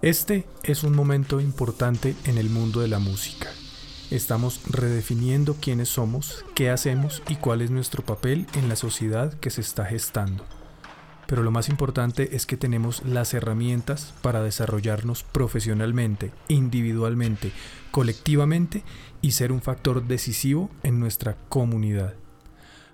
Este 0.00 0.46
es 0.62 0.84
un 0.84 0.94
momento 0.94 1.40
importante 1.40 2.14
en 2.24 2.38
el 2.38 2.50
mundo 2.50 2.80
de 2.82 2.86
la 2.86 3.00
música. 3.00 3.48
Estamos 4.12 4.60
redefiniendo 4.70 5.56
quiénes 5.60 5.88
somos, 5.88 6.44
qué 6.54 6.70
hacemos 6.70 7.20
y 7.28 7.34
cuál 7.34 7.62
es 7.62 7.72
nuestro 7.72 8.04
papel 8.04 8.46
en 8.54 8.68
la 8.68 8.76
sociedad 8.76 9.34
que 9.34 9.50
se 9.50 9.60
está 9.60 9.84
gestando. 9.86 10.44
Pero 11.26 11.42
lo 11.42 11.50
más 11.50 11.68
importante 11.68 12.36
es 12.36 12.46
que 12.46 12.56
tenemos 12.56 13.02
las 13.06 13.34
herramientas 13.34 14.14
para 14.22 14.40
desarrollarnos 14.40 15.24
profesionalmente, 15.24 16.30
individualmente, 16.46 17.50
colectivamente 17.90 18.84
y 19.20 19.32
ser 19.32 19.50
un 19.50 19.62
factor 19.62 20.06
decisivo 20.06 20.70
en 20.84 21.00
nuestra 21.00 21.36
comunidad. 21.48 22.14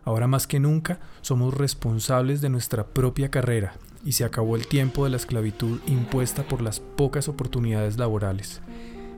Ahora 0.07 0.27
más 0.27 0.46
que 0.46 0.59
nunca 0.59 1.01
somos 1.21 1.52
responsables 1.52 2.41
de 2.41 2.48
nuestra 2.48 2.87
propia 2.87 3.30
carrera 3.30 3.74
y 4.05 4.13
se 4.13 4.25
acabó 4.25 4.57
el 4.57 4.67
tiempo 4.67 5.05
de 5.05 5.11
la 5.11 5.17
esclavitud 5.17 5.81
impuesta 5.87 6.47
por 6.47 6.61
las 6.61 6.81
pocas 6.81 7.29
oportunidades 7.29 7.99
laborales. 7.99 8.61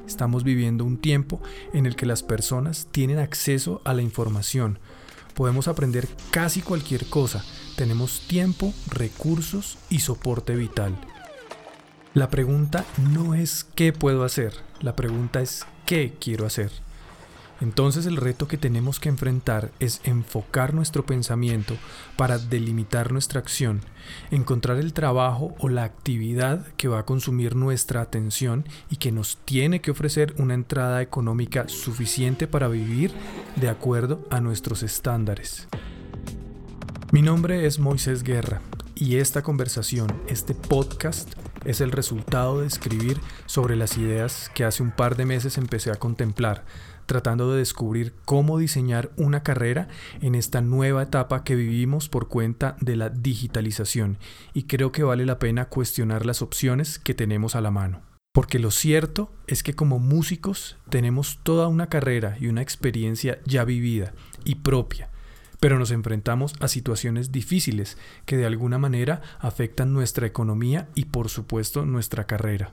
Estamos 0.07 0.45
viviendo 0.45 0.85
un 0.85 0.99
tiempo 0.99 1.41
en 1.73 1.87
el 1.87 1.97
que 1.97 2.07
las 2.07 2.23
personas 2.23 2.87
tienen 2.93 3.19
acceso 3.19 3.81
a 3.85 3.93
la 3.93 4.03
información. 4.03 4.79
Podemos 5.35 5.69
aprender 5.69 6.09
casi 6.31 6.63
cualquier 6.63 7.07
cosa. 7.07 7.45
Tenemos 7.77 8.21
tiempo, 8.29 8.73
recursos 8.89 9.79
y 9.91 9.99
soporte 9.99 10.55
vital. 10.55 10.97
La 12.15 12.31
pregunta 12.31 12.87
no 13.13 13.35
es 13.35 13.65
qué 13.75 13.93
puedo 13.93 14.25
hacer, 14.25 14.55
la 14.81 14.97
pregunta 14.97 15.43
es 15.43 15.67
qué 15.85 16.15
quiero 16.19 16.47
hacer. 16.47 16.71
Entonces 17.61 18.05
el 18.05 18.17
reto 18.17 18.49
que 18.49 18.59
tenemos 18.59 19.01
que 19.01 19.09
enfrentar 19.09 19.71
es 19.81 20.01
enfocar 20.05 20.75
nuestro 20.75 21.07
pensamiento 21.07 21.75
para 22.17 22.39
delimitar 22.39 23.13
nuestra 23.13 23.41
acción, 23.41 23.81
encontrar 24.31 24.77
el 24.77 24.93
trabajo 24.93 25.55
o 25.59 25.69
la 25.69 25.85
actividad 25.85 26.67
que 26.77 26.89
va 26.89 27.01
a 27.01 27.07
consumir 27.07 27.57
nuestra 27.57 28.03
atención 28.03 28.67
y 28.91 28.97
que 28.97 29.11
nos 29.11 29.39
tiene 29.39 29.81
que 29.81 29.91
ofrecer 29.91 30.35
una 30.39 30.55
entrada 30.55 31.01
económica 31.01 31.69
suficiente 31.69 32.47
para 32.47 32.69
vivir 32.69 33.13
de 33.57 33.71
acuerdo 33.71 34.27
a 34.31 34.41
nuestros 34.41 34.83
estándares. 34.83 35.67
Mi 37.13 37.23
nombre 37.23 37.67
es 37.67 37.79
Moisés 37.79 38.23
Guerra 38.23 38.61
y 38.95 39.17
esta 39.17 39.43
conversación, 39.43 40.09
este 40.27 40.55
podcast, 40.55 41.33
es 41.65 41.81
el 41.81 41.91
resultado 41.91 42.61
de 42.61 42.67
escribir 42.67 43.21
sobre 43.47 43.77
las 43.77 43.99
ideas 43.99 44.51
que 44.55 44.65
hace 44.65 44.83
un 44.83 44.93
par 44.93 45.17
de 45.17 45.27
meses 45.27 45.59
empecé 45.59 45.91
a 45.91 45.97
contemplar 45.97 46.65
tratando 47.07 47.53
de 47.53 47.59
descubrir 47.59 48.13
cómo 48.25 48.59
diseñar 48.59 49.11
una 49.17 49.43
carrera 49.43 49.89
en 50.21 50.35
esta 50.35 50.61
nueva 50.61 51.05
etapa 51.05 51.45
que 51.45 51.55
vivimos 51.55 52.09
por 52.09 52.29
cuenta 52.29 52.77
de 52.81 52.97
la 52.97 53.09
digitalización 53.09 54.19
y 54.53 54.65
creo 54.65 54.93
que 54.93 55.03
vale 55.03 55.25
la 55.25 55.39
pena 55.39 55.67
cuestionar 55.67 56.27
las 56.27 56.43
opciones 56.43 56.99
que 56.99 57.15
tenemos 57.15 57.57
a 57.57 57.61
la 57.61 57.71
mano. 57.71 58.03
Porque 58.33 58.59
lo 58.59 58.71
cierto 58.71 59.33
es 59.47 59.63
que 59.63 59.75
como 59.75 59.99
músicos 59.99 60.77
tenemos 60.91 61.39
toda 61.43 61.69
una 61.69 61.89
carrera 61.89 62.37
y 62.39 62.49
una 62.49 62.61
experiencia 62.61 63.39
ya 63.47 63.65
vivida 63.65 64.13
y 64.45 64.57
propia, 64.57 65.09
pero 65.59 65.79
nos 65.79 65.91
enfrentamos 65.91 66.53
a 66.61 66.69
situaciones 66.69 67.33
difíciles 67.33 67.97
que 68.27 68.37
de 68.37 68.45
alguna 68.45 68.77
manera 68.79 69.23
afectan 69.39 69.95
nuestra 69.95 70.27
economía 70.27 70.89
y 70.95 71.07
por 71.07 71.31
supuesto 71.31 71.87
nuestra 71.87 72.27
carrera. 72.27 72.73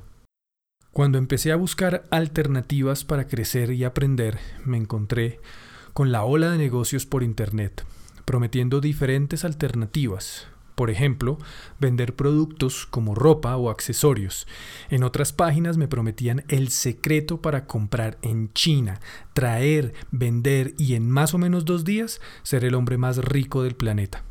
Cuando 0.94 1.18
empecé 1.18 1.52
a 1.52 1.56
buscar 1.56 2.06
alternativas 2.12 3.04
para 3.04 3.26
crecer 3.26 3.72
y 3.72 3.84
aprender, 3.84 4.38
me 4.64 4.78
encontré 4.78 5.40
con 5.92 6.12
la 6.12 6.24
ola 6.24 6.52
de 6.52 6.60
negocios 6.60 7.08
por 7.08 7.24
Internet, 7.24 7.84
prometiendo 8.26 8.80
diferentes 8.80 9.44
alternativas. 9.44 10.46
Por 10.76 10.92
ejemplo, 10.92 11.40
vender 11.80 12.16
productos 12.16 12.86
como 12.86 13.16
ropa 13.16 13.58
o 13.58 13.72
accesorios. 13.72 14.46
En 14.92 15.04
otras 15.04 15.34
páginas 15.34 15.78
me 15.78 15.88
prometían 15.88 16.44
el 16.48 16.70
secreto 16.70 17.42
para 17.42 17.66
comprar 17.66 18.20
en 18.22 18.54
China, 18.54 19.00
traer, 19.34 19.96
vender 20.12 20.76
y 20.78 20.94
en 20.94 21.10
más 21.10 21.34
o 21.34 21.40
menos 21.40 21.66
dos 21.66 21.86
días 21.86 22.22
ser 22.44 22.64
el 22.66 22.76
hombre 22.76 23.00
más 23.00 23.18
rico 23.18 23.64
del 23.64 23.76
planeta. 23.76 24.26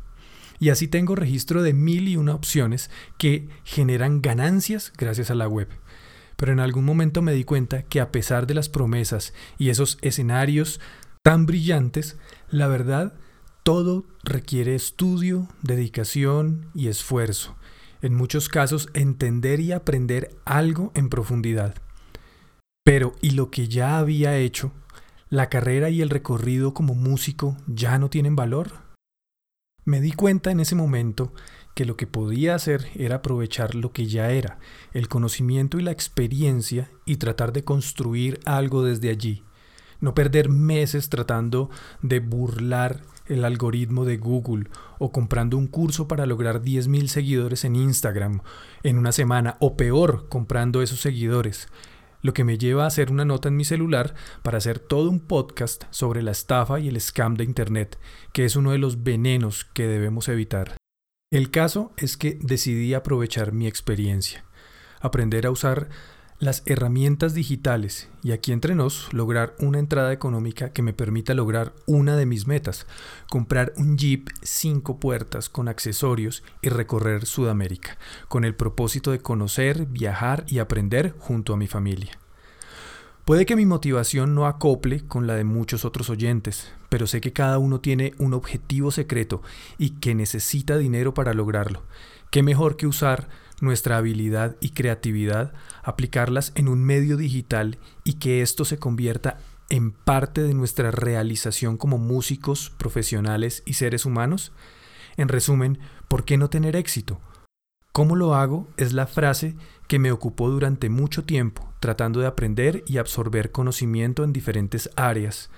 Y 0.59 0.69
así 0.69 0.87
tengo 0.87 1.15
registro 1.17 1.61
de 1.61 1.73
mil 1.73 2.07
y 2.07 2.15
una 2.15 2.35
opciones 2.35 2.89
que 3.17 3.49
generan 3.65 4.21
ganancias 4.21 4.93
gracias 4.97 5.29
a 5.29 5.35
la 5.35 5.49
web 5.49 5.67
pero 6.43 6.51
en 6.51 6.59
algún 6.59 6.83
momento 6.83 7.21
me 7.21 7.31
di 7.31 7.45
cuenta 7.45 7.83
que 7.83 8.01
a 8.01 8.11
pesar 8.11 8.47
de 8.47 8.53
las 8.53 8.67
promesas 8.67 9.33
y 9.57 9.69
esos 9.69 9.97
escenarios 10.01 10.81
tan 11.21 11.45
brillantes, 11.45 12.17
la 12.49 12.67
verdad, 12.67 13.13
todo 13.63 14.03
requiere 14.25 14.75
estudio, 14.75 15.47
dedicación 15.61 16.69
y 16.75 16.89
esfuerzo. 16.89 17.55
En 18.01 18.13
muchos 18.13 18.49
casos, 18.49 18.89
entender 18.93 19.61
y 19.61 19.71
aprender 19.71 20.35
algo 20.43 20.91
en 20.95 21.07
profundidad. 21.07 21.75
Pero, 22.83 23.15
¿y 23.21 23.29
lo 23.29 23.49
que 23.49 23.69
ya 23.69 23.97
había 23.97 24.35
hecho? 24.35 24.73
¿La 25.29 25.47
carrera 25.47 25.91
y 25.91 26.01
el 26.01 26.09
recorrido 26.09 26.73
como 26.73 26.93
músico 26.93 27.55
ya 27.67 27.97
no 27.99 28.09
tienen 28.09 28.35
valor? 28.35 28.83
Me 29.85 30.01
di 30.01 30.11
cuenta 30.11 30.51
en 30.51 30.59
ese 30.59 30.75
momento 30.75 31.31
que 31.73 31.85
lo 31.85 31.97
que 31.97 32.07
podía 32.07 32.55
hacer 32.55 32.87
era 32.95 33.17
aprovechar 33.17 33.75
lo 33.75 33.91
que 33.91 34.07
ya 34.07 34.31
era, 34.31 34.59
el 34.93 35.07
conocimiento 35.07 35.79
y 35.79 35.83
la 35.83 35.91
experiencia, 35.91 36.89
y 37.05 37.17
tratar 37.17 37.53
de 37.53 37.63
construir 37.63 38.39
algo 38.45 38.83
desde 38.83 39.09
allí. 39.09 39.43
No 39.99 40.13
perder 40.13 40.49
meses 40.49 41.09
tratando 41.09 41.69
de 42.01 42.19
burlar 42.19 43.01
el 43.27 43.45
algoritmo 43.45 44.05
de 44.05 44.17
Google 44.17 44.65
o 44.99 45.11
comprando 45.11 45.57
un 45.57 45.67
curso 45.67 46.07
para 46.07 46.25
lograr 46.25 46.61
10.000 46.61 47.07
seguidores 47.07 47.63
en 47.63 47.75
Instagram 47.75 48.41
en 48.83 48.97
una 48.97 49.11
semana 49.11 49.55
o 49.59 49.77
peor, 49.77 50.27
comprando 50.29 50.81
esos 50.81 50.99
seguidores. 50.99 51.69
Lo 52.21 52.33
que 52.33 52.43
me 52.43 52.57
lleva 52.57 52.83
a 52.83 52.87
hacer 52.87 53.11
una 53.11 53.25
nota 53.25 53.49
en 53.49 53.57
mi 53.57 53.65
celular 53.65 54.13
para 54.43 54.57
hacer 54.57 54.79
todo 54.79 55.09
un 55.09 55.19
podcast 55.19 55.83
sobre 55.89 56.21
la 56.21 56.31
estafa 56.31 56.79
y 56.79 56.87
el 56.87 56.99
scam 56.99 57.35
de 57.35 57.43
Internet, 57.43 57.99
que 58.31 58.45
es 58.45 58.55
uno 58.55 58.71
de 58.71 58.77
los 58.77 59.03
venenos 59.03 59.65
que 59.65 59.87
debemos 59.87 60.29
evitar. 60.29 60.82
El 61.33 61.49
caso 61.49 61.91
es 61.97 62.15
que 62.15 62.37
decidí 62.43 62.93
aprovechar 62.93 63.53
mi 63.53 63.65
experiencia, 63.65 64.45
aprender 65.01 65.47
a 65.47 65.49
usar 65.49 65.89
las 66.37 66.61
herramientas 66.67 67.33
digitales 67.33 68.07
y 68.21 68.33
aquí 68.33 68.51
entre 68.51 68.75
nos 68.75 69.11
lograr 69.13 69.55
una 69.57 69.79
entrada 69.79 70.13
económica 70.13 70.73
que 70.73 70.83
me 70.83 70.93
permita 70.93 71.33
lograr 71.33 71.73
una 71.87 72.17
de 72.17 72.27
mis 72.27 72.45
metas, 72.45 72.85
comprar 73.31 73.73
un 73.77 73.97
Jeep 73.97 74.29
cinco 74.43 74.99
puertas 74.99 75.49
con 75.49 75.69
accesorios 75.69 76.43
y 76.61 76.69
recorrer 76.69 77.25
Sudamérica, 77.25 77.97
con 78.27 78.45
el 78.45 78.53
propósito 78.53 79.09
de 79.09 79.17
conocer, 79.17 79.87
viajar 79.87 80.45
y 80.47 80.59
aprender 80.59 81.15
junto 81.17 81.55
a 81.55 81.57
mi 81.57 81.65
familia. 81.65 82.19
Puede 83.25 83.47
que 83.47 83.55
mi 83.55 83.65
motivación 83.65 84.35
no 84.35 84.45
acople 84.45 85.07
con 85.07 85.25
la 85.25 85.33
de 85.33 85.45
muchos 85.45 85.83
otros 85.83 86.11
oyentes, 86.11 86.71
pero 86.93 87.07
sé 87.07 87.21
que 87.21 87.33
cada 87.33 87.57
uno 87.57 87.79
tiene 87.79 88.13
un 88.19 88.35
objetivo 88.35 88.91
secreto 88.91 89.41
y 89.79 89.95
que 89.99 90.13
necesita 90.13 90.77
dinero 90.77 91.15
para 91.15 91.33
lograrlo. 91.33 91.81
¿Qué 92.29 92.43
mejor 92.43 92.77
que 92.77 92.85
usar 92.85 93.29
nuestra 93.61 93.97
habilidad 93.97 94.57
y 94.59 94.69
creatividad, 94.69 95.53
aplicarlas 95.81 96.51
en 96.53 96.67
un 96.67 96.83
medio 96.83 97.17
digital 97.17 97.79
y 98.03 98.19
que 98.19 98.43
esto 98.43 98.63
se 98.63 98.77
convierta 98.77 99.39
en 99.71 99.89
parte 99.89 100.43
de 100.43 100.53
nuestra 100.53 100.91
realización 100.91 101.77
como 101.77 101.97
músicos, 101.97 102.69
profesionales 102.77 103.63
y 103.65 103.73
seres 103.73 104.05
humanos? 104.05 104.51
En 105.17 105.29
resumen, 105.29 105.79
¿por 106.07 106.25
qué 106.25 106.37
no 106.37 106.51
tener 106.51 106.75
éxito? 106.75 107.19
¿Cómo 107.91 108.15
lo 108.15 108.35
hago? 108.35 108.67
Es 108.77 108.93
la 108.93 109.07
frase 109.07 109.55
que 109.87 109.97
me 109.97 110.11
ocupó 110.11 110.47
durante 110.47 110.89
mucho 110.89 111.23
tiempo, 111.23 111.73
tratando 111.79 112.19
de 112.19 112.27
aprender 112.27 112.83
y 112.85 112.99
absorber 112.99 113.49
conocimiento 113.49 114.23
en 114.23 114.31
diferentes 114.31 114.91
áreas, 114.95 115.49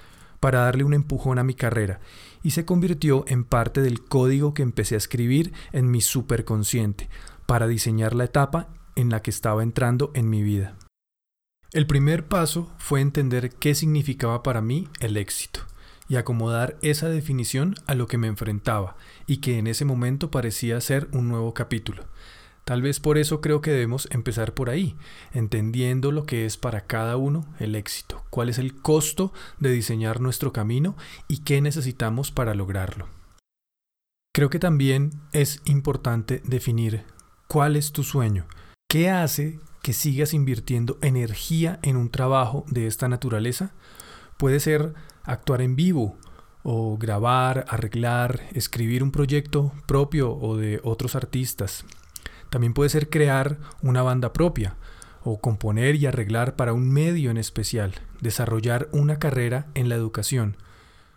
para 0.45 0.59
darle 0.59 0.83
un 0.83 0.93
empujón 0.93 1.39
a 1.39 1.43
mi 1.43 1.55
carrera, 1.55 2.01
y 2.43 2.51
se 2.51 2.65
convirtió 2.65 3.25
en 3.27 3.45
parte 3.45 3.81
del 3.81 4.03
código 4.03 4.53
que 4.53 4.61
empecé 4.61 4.93
a 4.93 4.99
escribir 4.99 5.53
en 5.71 5.89
mi 5.89 6.01
superconsciente, 6.01 7.09
para 7.47 7.65
diseñar 7.65 8.13
la 8.13 8.25
etapa 8.25 8.67
en 8.95 9.09
la 9.09 9.23
que 9.23 9.31
estaba 9.31 9.63
entrando 9.63 10.11
en 10.13 10.29
mi 10.29 10.43
vida. 10.43 10.75
El 11.73 11.87
primer 11.87 12.27
paso 12.27 12.71
fue 12.77 13.01
entender 13.01 13.55
qué 13.55 13.73
significaba 13.73 14.43
para 14.43 14.61
mí 14.61 14.87
el 14.99 15.17
éxito 15.17 15.61
y 16.07 16.17
acomodar 16.17 16.77
esa 16.83 17.09
definición 17.09 17.73
a 17.87 17.95
lo 17.95 18.05
que 18.05 18.19
me 18.19 18.27
enfrentaba 18.27 18.97
y 19.25 19.37
que 19.37 19.57
en 19.57 19.65
ese 19.65 19.83
momento 19.83 20.29
parecía 20.29 20.79
ser 20.79 21.07
un 21.11 21.27
nuevo 21.27 21.55
capítulo. 21.55 22.03
Tal 22.65 22.81
vez 22.81 22.99
por 22.99 23.19
eso 23.19 23.41
creo 23.41 23.61
que 23.61 23.69
debemos 23.69 24.07
empezar 24.09 24.55
por 24.55 24.71
ahí, 24.71 24.97
entendiendo 25.33 26.11
lo 26.11 26.25
que 26.25 26.47
es 26.47 26.57
para 26.57 26.81
cada 26.81 27.15
uno 27.15 27.45
el 27.59 27.75
éxito, 27.75 28.23
cuál 28.31 28.49
es 28.49 28.57
el 28.57 28.75
costo 28.81 29.31
de 29.59 29.71
diseñar 29.71 30.19
nuestro 30.19 30.51
camino 30.51 30.97
y 31.27 31.43
qué 31.43 31.61
necesitamos 31.61 32.31
para 32.31 32.55
lograrlo. 32.55 33.07
Creo 34.33 34.49
que 34.49 34.57
también 34.57 35.11
es 35.31 35.61
importante 35.65 36.41
definir 36.43 37.05
cuál 37.47 37.75
es 37.75 37.91
tu 37.91 38.03
sueño, 38.03 38.47
qué 38.89 39.11
hace 39.11 39.59
que 39.83 39.93
sigas 39.93 40.33
invirtiendo 40.33 40.97
energía 41.03 41.77
en 41.83 41.97
un 41.97 42.09
trabajo 42.09 42.65
de 42.67 42.87
esta 42.87 43.07
naturaleza. 43.07 43.75
Puede 44.37 44.59
ser 44.59 44.95
actuar 45.23 45.61
en 45.61 45.75
vivo 45.75 46.17
o 46.63 46.97
grabar, 46.97 47.65
arreglar, 47.69 48.41
escribir 48.53 49.03
un 49.03 49.11
proyecto 49.11 49.71
propio 49.85 50.33
o 50.33 50.57
de 50.57 50.81
otros 50.83 51.15
artistas. 51.15 51.85
También 52.49 52.73
puede 52.73 52.89
ser 52.89 53.09
crear 53.09 53.57
una 53.81 54.01
banda 54.01 54.33
propia 54.33 54.75
o 55.23 55.39
componer 55.39 55.95
y 55.95 56.05
arreglar 56.05 56.55
para 56.55 56.73
un 56.73 56.89
medio 56.91 57.31
en 57.31 57.37
especial, 57.37 57.93
desarrollar 58.21 58.87
una 58.91 59.17
carrera 59.17 59.67
en 59.73 59.89
la 59.89 59.95
educación. 59.95 60.57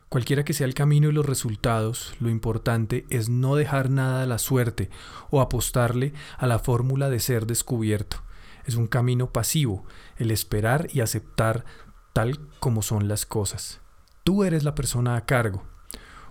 Cualquiera 0.09 0.43
que 0.43 0.55
sea 0.55 0.67
el 0.67 0.73
camino 0.73 1.11
y 1.11 1.13
los 1.13 1.27
resultados, 1.27 2.15
lo 2.19 2.31
importante 2.31 3.05
es 3.11 3.29
no 3.29 3.57
dejar 3.57 3.91
nada 3.91 4.23
a 4.23 4.27
la 4.27 4.39
suerte 4.39 4.89
o 5.31 5.43
apostarle 5.43 6.15
a 6.39 6.47
la 6.47 6.59
fórmula 6.59 7.11
de 7.11 7.21
ser 7.21 7.47
descubierto. 7.47 8.23
Es 8.65 8.77
un 8.77 8.87
camino 8.87 9.33
pasivo, 9.33 9.85
el 10.17 10.31
esperar 10.31 10.89
y 10.93 11.01
aceptar 11.01 11.67
tal 12.15 12.41
como 12.59 12.81
son 12.81 13.07
las 13.07 13.27
cosas. 13.27 13.81
Tú 14.25 14.45
eres 14.45 14.65
la 14.65 14.75
persona 14.75 15.17
a 15.17 15.27
cargo. 15.27 15.65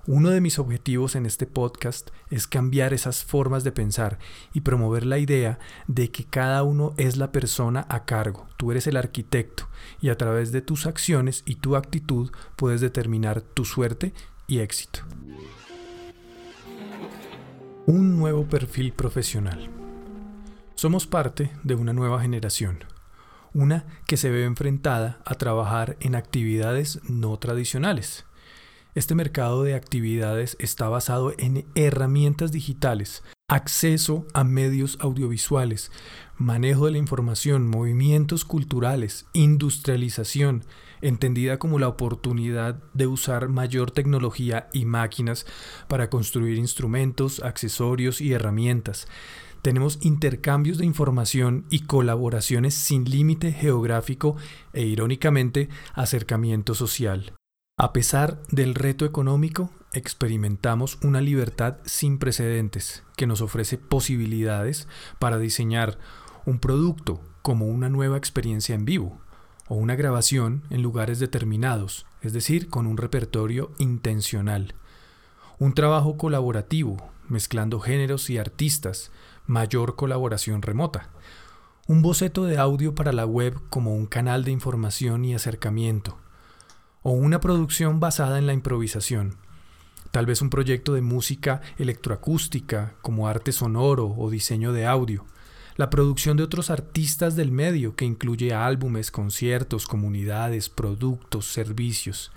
Uno 0.10 0.30
de 0.30 0.40
mis 0.40 0.58
objetivos 0.58 1.18
en 1.18 1.26
este 1.26 1.46
podcast 1.46 2.12
es 2.30 2.48
cambiar 2.48 2.94
esas 2.94 3.26
formas 3.26 3.66
de 3.66 3.74
pensar 3.74 4.20
y 4.54 4.62
promover 4.62 5.06
la 5.06 5.18
idea 5.18 5.60
de 5.88 6.12
que 6.12 6.24
cada 6.24 6.64
uno 6.64 6.94
es 6.96 7.18
la 7.18 7.34
persona 7.34 7.86
a 7.90 8.06
cargo. 8.06 8.48
Tú 8.56 8.72
eres 8.72 8.88
el 8.88 8.96
arquitecto 8.96 9.68
y 10.00 10.08
a 10.08 10.16
través 10.16 10.54
de 10.54 10.62
tus 10.62 10.86
acciones 10.86 11.44
y 11.46 11.56
tu 11.56 11.76
actitud 11.76 12.32
puedes 12.56 12.80
determinar 12.80 13.42
tu 13.42 13.66
suerte 13.66 14.14
y 14.48 14.60
éxito. 14.60 15.02
Un 17.86 18.18
nuevo 18.18 18.46
perfil 18.46 18.94
profesional. 18.94 19.70
Somos 20.76 21.06
parte 21.06 21.52
de 21.64 21.76
una 21.76 21.92
nueva 21.92 22.22
generación, 22.22 22.86
una 23.54 23.84
que 24.06 24.16
se 24.16 24.30
ve 24.30 24.46
enfrentada 24.46 25.20
a 25.26 25.36
trabajar 25.36 25.98
en 26.00 26.16
actividades 26.16 27.02
no 27.10 27.36
tradicionales 27.40 28.26
este 28.98 29.14
mercado 29.14 29.62
de 29.62 29.76
actividades 29.76 30.58
está 30.60 30.90
basado 30.90 31.32
en 31.38 31.68
herramientas 31.76 32.52
digitales, 32.52 33.24
acceso 33.48 34.26
a 34.34 34.44
medios 34.44 34.98
audiovisuales, 35.00 35.92
manejo 36.36 36.88
de 36.88 36.94
la 36.94 36.98
información, 36.98 37.68
movimientos 37.68 38.44
culturales, 38.44 39.28
industrialización, 39.34 40.66
entendida 41.02 41.60
como 41.60 41.78
la 41.78 41.90
oportunidad 41.90 42.82
de 42.96 43.06
usar 43.06 43.50
mayor 43.50 43.92
tecnología 43.92 44.68
y 44.74 44.86
máquinas 44.86 45.46
para 45.88 46.10
construir 46.10 46.58
instrumentos, 46.58 47.44
accesorios 47.44 48.20
y 48.20 48.34
herramientas. 48.34 49.08
Tenemos 49.62 50.00
intercambios 50.02 50.80
de 50.80 50.86
información 50.88 51.66
y 51.70 51.82
colaboraciones 51.82 52.74
sin 52.74 53.06
límite 53.06 53.52
geográfico 53.52 54.38
e 54.74 54.86
irónicamente 54.86 55.70
acercamiento 55.94 56.74
social. 56.74 57.37
A 57.80 57.94
pesar 57.94 58.42
del 58.50 58.74
reto 58.74 59.06
económico, 59.06 59.70
experimentamos 59.94 60.98
una 61.04 61.22
libertad 61.22 61.78
sin 61.86 62.18
precedentes 62.18 63.04
que 63.16 63.28
nos 63.28 63.40
ofrece 63.42 63.78
posibilidades 63.78 64.88
para 65.20 65.38
diseñar 65.38 66.00
un 66.48 66.58
producto 66.58 67.22
como 67.44 67.68
una 67.68 67.88
nueva 67.88 68.18
experiencia 68.18 68.74
en 68.74 68.86
vivo 68.86 69.20
o 69.68 69.76
una 69.76 69.96
grabación 69.96 70.64
en 70.72 70.82
lugares 70.82 71.20
determinados, 71.20 72.08
es 72.24 72.34
decir, 72.34 72.68
con 72.72 72.88
un 72.88 72.98
repertorio 72.98 73.70
intencional. 73.78 74.74
Un 75.60 75.76
trabajo 75.76 76.18
colaborativo, 76.18 76.98
mezclando 77.30 77.80
géneros 77.80 78.32
y 78.32 78.40
artistas, 78.40 79.12
mayor 79.46 79.96
colaboración 79.96 80.64
remota. 80.64 81.12
Un 81.86 82.02
boceto 82.02 82.46
de 82.46 82.58
audio 82.58 82.96
para 82.96 83.14
la 83.14 83.28
web 83.28 83.54
como 83.70 83.94
un 83.94 84.08
canal 84.08 84.46
de 84.46 84.50
información 84.50 85.26
y 85.26 85.36
acercamiento 85.36 86.18
o 87.02 87.12
una 87.12 87.40
producción 87.40 88.00
basada 88.00 88.38
en 88.38 88.48
la 88.48 88.54
improvisación. 88.54 89.38
Tal 90.12 90.26
vez 90.26 90.42
un 90.42 90.50
proyecto 90.50 90.94
de 90.94 91.02
música 91.02 91.62
electroacústica 91.78 92.96
como 93.02 93.28
arte 93.28 93.52
sonoro 93.52 94.14
o 94.18 94.30
diseño 94.30 94.74
de 94.74 94.86
audio. 94.86 95.26
La 95.76 95.90
producción 95.90 96.38
de 96.38 96.44
otros 96.44 96.70
artistas 96.70 97.36
del 97.36 97.52
medio 97.52 97.96
que 97.96 98.06
incluye 98.06 98.54
álbumes, 98.54 99.12
conciertos, 99.12 99.86
comunidades, 99.86 100.70
productos, 100.70 101.46
servicios. 101.46 102.32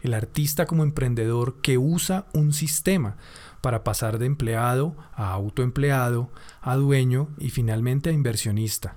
El 0.00 0.14
artista 0.14 0.66
como 0.66 0.82
emprendedor 0.82 1.60
que 1.60 1.78
usa 1.78 2.26
un 2.32 2.52
sistema 2.52 3.16
para 3.60 3.84
pasar 3.84 4.18
de 4.18 4.26
empleado 4.26 4.96
a 5.14 5.30
autoempleado, 5.32 6.30
a 6.60 6.74
dueño 6.74 7.28
y 7.38 7.50
finalmente 7.50 8.10
a 8.10 8.12
inversionista. 8.12 8.96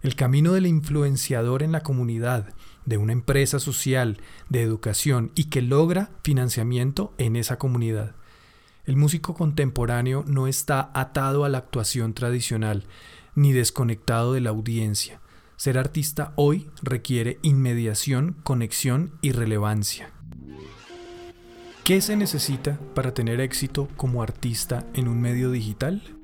El 0.00 0.14
camino 0.14 0.52
del 0.52 0.66
influenciador 0.66 1.64
en 1.64 1.72
la 1.72 1.82
comunidad, 1.82 2.54
de 2.88 2.96
una 2.96 3.12
empresa 3.12 3.60
social 3.60 4.18
de 4.48 4.62
educación 4.62 5.30
y 5.34 5.44
que 5.44 5.60
logra 5.60 6.10
financiamiento 6.22 7.12
en 7.18 7.36
esa 7.36 7.58
comunidad. 7.58 8.14
El 8.86 8.96
músico 8.96 9.34
contemporáneo 9.34 10.24
no 10.26 10.46
está 10.46 10.90
atado 10.94 11.44
a 11.44 11.50
la 11.50 11.58
actuación 11.58 12.14
tradicional 12.14 12.86
ni 13.34 13.52
desconectado 13.52 14.32
de 14.32 14.40
la 14.40 14.50
audiencia. 14.50 15.20
Ser 15.56 15.76
artista 15.76 16.32
hoy 16.36 16.70
requiere 16.82 17.38
inmediación, 17.42 18.36
conexión 18.42 19.12
y 19.20 19.32
relevancia. 19.32 20.10
¿Qué 21.84 22.00
se 22.00 22.16
necesita 22.16 22.78
para 22.94 23.12
tener 23.12 23.40
éxito 23.40 23.88
como 23.96 24.22
artista 24.22 24.86
en 24.94 25.08
un 25.08 25.20
medio 25.20 25.50
digital? 25.50 26.17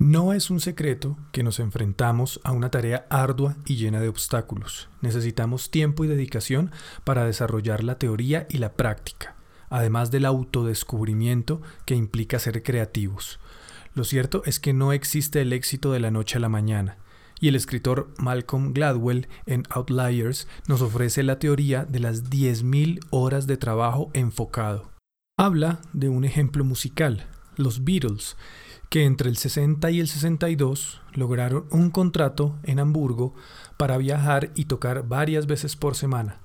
No 0.00 0.32
es 0.32 0.50
un 0.50 0.58
secreto 0.58 1.16
que 1.30 1.44
nos 1.44 1.60
enfrentamos 1.60 2.40
a 2.42 2.50
una 2.50 2.68
tarea 2.68 3.06
ardua 3.10 3.56
y 3.64 3.76
llena 3.76 4.00
de 4.00 4.08
obstáculos. 4.08 4.88
Necesitamos 5.02 5.70
tiempo 5.70 6.04
y 6.04 6.08
dedicación 6.08 6.72
para 7.04 7.24
desarrollar 7.24 7.84
la 7.84 7.96
teoría 7.96 8.48
y 8.50 8.58
la 8.58 8.72
práctica, 8.72 9.36
además 9.70 10.10
del 10.10 10.24
autodescubrimiento 10.24 11.62
que 11.86 11.94
implica 11.94 12.40
ser 12.40 12.64
creativos. 12.64 13.38
Lo 13.94 14.02
cierto 14.02 14.42
es 14.46 14.58
que 14.58 14.72
no 14.72 14.92
existe 14.92 15.40
el 15.40 15.52
éxito 15.52 15.92
de 15.92 16.00
la 16.00 16.10
noche 16.10 16.38
a 16.38 16.40
la 16.40 16.48
mañana, 16.48 16.98
y 17.40 17.46
el 17.46 17.54
escritor 17.54 18.12
Malcolm 18.18 18.72
Gladwell 18.72 19.28
en 19.46 19.62
Outliers 19.70 20.48
nos 20.66 20.82
ofrece 20.82 21.22
la 21.22 21.38
teoría 21.38 21.84
de 21.84 22.00
las 22.00 22.30
10.000 22.30 22.98
horas 23.10 23.46
de 23.46 23.56
trabajo 23.56 24.10
enfocado. 24.12 24.90
Habla 25.38 25.80
de 25.92 26.08
un 26.08 26.24
ejemplo 26.24 26.64
musical, 26.64 27.28
los 27.56 27.84
Beatles, 27.84 28.36
que 28.94 29.06
entre 29.06 29.28
el 29.28 29.36
60 29.36 29.90
y 29.90 29.98
el 29.98 30.06
62 30.06 31.02
lograron 31.14 31.66
un 31.72 31.90
contrato 31.90 32.56
en 32.62 32.78
Hamburgo 32.78 33.34
para 33.76 33.98
viajar 33.98 34.52
y 34.54 34.66
tocar 34.66 35.08
varias 35.08 35.48
veces 35.48 35.74
por 35.74 35.96
semana, 35.96 36.38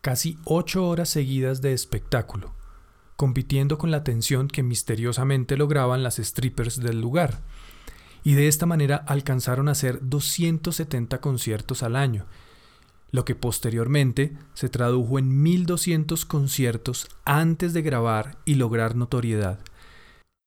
casi 0.00 0.38
ocho 0.46 0.88
horas 0.88 1.10
seguidas 1.10 1.60
de 1.60 1.74
espectáculo, 1.74 2.54
compitiendo 3.16 3.76
con 3.76 3.90
la 3.90 3.98
atención 3.98 4.48
que 4.48 4.62
misteriosamente 4.62 5.58
lograban 5.58 6.02
las 6.02 6.16
strippers 6.16 6.80
del 6.80 7.02
lugar. 7.02 7.42
Y 8.24 8.32
de 8.32 8.48
esta 8.48 8.64
manera 8.64 8.96
alcanzaron 8.96 9.68
a 9.68 9.72
hacer 9.72 9.98
270 10.00 11.20
conciertos 11.20 11.82
al 11.82 11.96
año, 11.96 12.24
lo 13.10 13.26
que 13.26 13.34
posteriormente 13.34 14.38
se 14.54 14.70
tradujo 14.70 15.18
en 15.18 15.42
1200 15.42 16.24
conciertos 16.24 17.08
antes 17.26 17.74
de 17.74 17.82
grabar 17.82 18.38
y 18.46 18.54
lograr 18.54 18.96
notoriedad. 18.96 19.58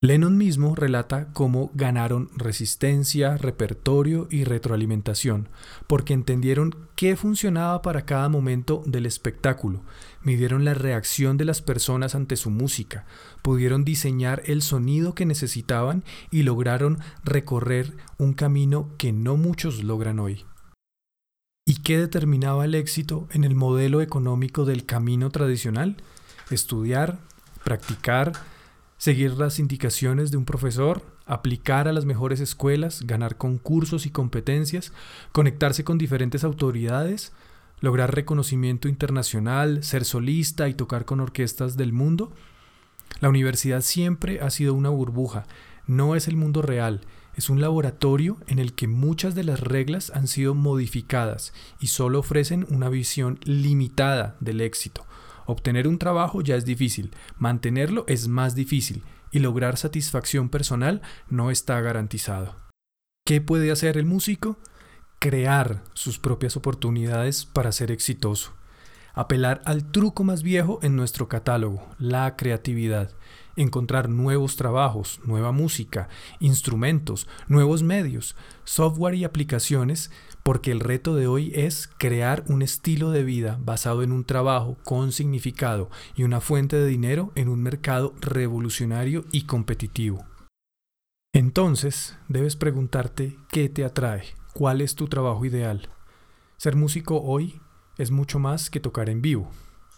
Lennon 0.04 0.38
mismo 0.38 0.76
relata 0.76 1.32
cómo 1.32 1.72
ganaron 1.76 2.30
resistencia, 2.36 3.38
repertorio 3.38 4.28
y 4.30 4.44
retroalimentación, 4.44 5.48
porque 5.88 6.14
entendieron 6.14 6.76
qué 6.98 7.16
funcionaba 7.16 7.82
para 7.82 8.06
cada 8.06 8.28
momento 8.28 8.84
del 8.86 9.06
espectáculo, 9.06 9.82
midieron 10.22 10.66
la 10.66 10.74
reacción 10.74 11.38
de 11.38 11.46
las 11.46 11.62
personas 11.62 12.16
ante 12.16 12.36
su 12.36 12.50
música, 12.50 13.06
pudieron 13.42 13.86
diseñar 13.86 14.44
el 14.46 14.62
sonido 14.62 15.16
que 15.16 15.26
necesitaban 15.26 16.04
y 16.32 16.44
lograron 16.44 17.00
recorrer 17.24 17.94
un 18.18 18.34
camino 18.34 18.90
que 18.98 19.14
no 19.14 19.38
muchos 19.38 19.86
logran 19.86 20.20
hoy. 20.20 20.46
¿Y 21.66 21.76
qué 21.76 21.98
determinaba 21.98 22.66
el 22.66 22.76
éxito 22.76 23.30
en 23.32 23.46
el 23.46 23.56
modelo 23.56 24.02
económico 24.02 24.66
del 24.66 24.86
camino 24.86 25.30
tradicional? 25.30 25.96
Estudiar, 26.52 27.20
practicar, 27.64 28.34
seguir 29.04 29.34
las 29.34 29.60
indicaciones 29.60 30.32
de 30.32 30.38
un 30.38 30.46
profesor, 30.46 31.02
aplicar 31.26 31.90
a 31.90 31.92
las 31.92 32.06
mejores 32.06 32.40
escuelas, 32.40 33.02
ganar 33.06 33.36
concursos 33.36 34.06
y 34.06 34.12
competencias, 34.12 34.94
conectarse 35.34 35.84
con 35.84 35.98
diferentes 35.98 36.46
autoridades, 36.46 37.34
lograr 37.82 38.16
reconocimiento 38.16 38.88
internacional, 38.88 39.84
ser 39.84 40.06
solista 40.06 40.70
y 40.70 40.74
tocar 40.74 41.04
con 41.04 41.20
orquestas 41.20 41.76
del 41.76 41.92
mundo. 41.92 42.32
La 43.20 43.28
universidad 43.28 43.82
siempre 43.82 44.40
ha 44.40 44.50
sido 44.50 44.74
una 44.74 44.88
burbuja, 44.88 45.48
no 45.86 46.16
es 46.16 46.30
el 46.30 46.38
mundo 46.38 46.62
real, 46.62 47.02
es 47.36 47.50
un 47.50 47.60
laboratorio 47.60 48.38
en 48.48 48.58
el 48.58 48.72
que 48.72 48.88
muchas 48.88 49.36
de 49.36 49.44
las 49.44 49.60
reglas 49.60 50.14
han 50.16 50.28
sido 50.28 50.56
modificadas 50.56 51.52
y 51.82 51.88
solo 51.88 52.20
ofrecen 52.20 52.66
una 52.70 52.88
visión 52.88 53.38
limitada 53.44 54.38
del 54.40 54.62
éxito. 54.62 55.06
Obtener 55.46 55.88
un 55.88 56.00
trabajo 56.00 56.42
ya 56.42 56.56
es 56.56 56.66
difícil, 56.66 57.12
mantenerlo 57.38 58.06
es 58.08 58.28
más 58.28 58.56
difícil 58.56 59.04
y 59.32 59.40
lograr 59.40 59.78
satisfacción 59.78 60.50
personal 60.50 61.02
no 61.30 61.52
está 61.52 61.82
garantizado. 61.82 62.56
¿Qué 63.26 63.42
puede 63.42 63.72
hacer 63.72 63.98
el 63.98 64.06
músico? 64.06 64.58
Crear 65.20 65.84
sus 65.94 66.20
propias 66.20 66.58
oportunidades 66.58 67.46
para 67.46 67.72
ser 67.72 67.92
exitoso. 67.92 68.54
Apelar 69.14 69.62
al 69.66 69.92
truco 69.92 70.24
más 70.24 70.44
viejo 70.44 70.80
en 70.82 70.96
nuestro 70.96 71.28
catálogo, 71.28 71.88
la 71.98 72.36
creatividad. 72.36 73.12
Encontrar 73.56 74.10
nuevos 74.10 74.56
trabajos, 74.56 75.20
nueva 75.26 75.52
música, 75.52 76.10
instrumentos, 76.40 77.28
nuevos 77.48 77.84
medios, 77.84 78.36
software 78.64 79.16
y 79.16 79.24
aplicaciones, 79.24 80.12
porque 80.44 80.72
el 80.72 80.80
reto 80.80 81.16
de 81.16 81.28
hoy 81.28 81.52
es 81.56 81.90
crear 81.98 82.44
un 82.48 82.62
estilo 82.62 83.12
de 83.12 83.24
vida 83.24 83.58
basado 83.62 84.04
en 84.04 84.12
un 84.12 84.26
trabajo 84.26 84.78
con 84.84 85.12
significado 85.12 85.90
y 86.16 86.24
una 86.24 86.42
fuente 86.42 86.76
de 86.76 86.88
dinero 86.88 87.32
en 87.36 87.50
un 87.50 87.62
mercado 87.62 88.14
revolucionario 88.20 89.26
y 89.32 89.44
competitivo. 89.44 90.26
Entonces, 91.34 92.18
debes 92.28 92.56
preguntarte 92.56 93.38
qué 93.50 93.70
te 93.70 93.86
atrae, 93.86 94.24
cuál 94.54 94.82
es 94.82 94.96
tu 94.96 95.08
trabajo 95.08 95.46
ideal. 95.46 95.90
Ser 96.58 96.76
músico 96.76 97.22
hoy 97.22 97.60
es 97.98 98.12
mucho 98.12 98.38
más 98.40 98.70
que 98.70 98.80
tocar 98.80 99.10
en 99.10 99.22
vivo 99.22 99.50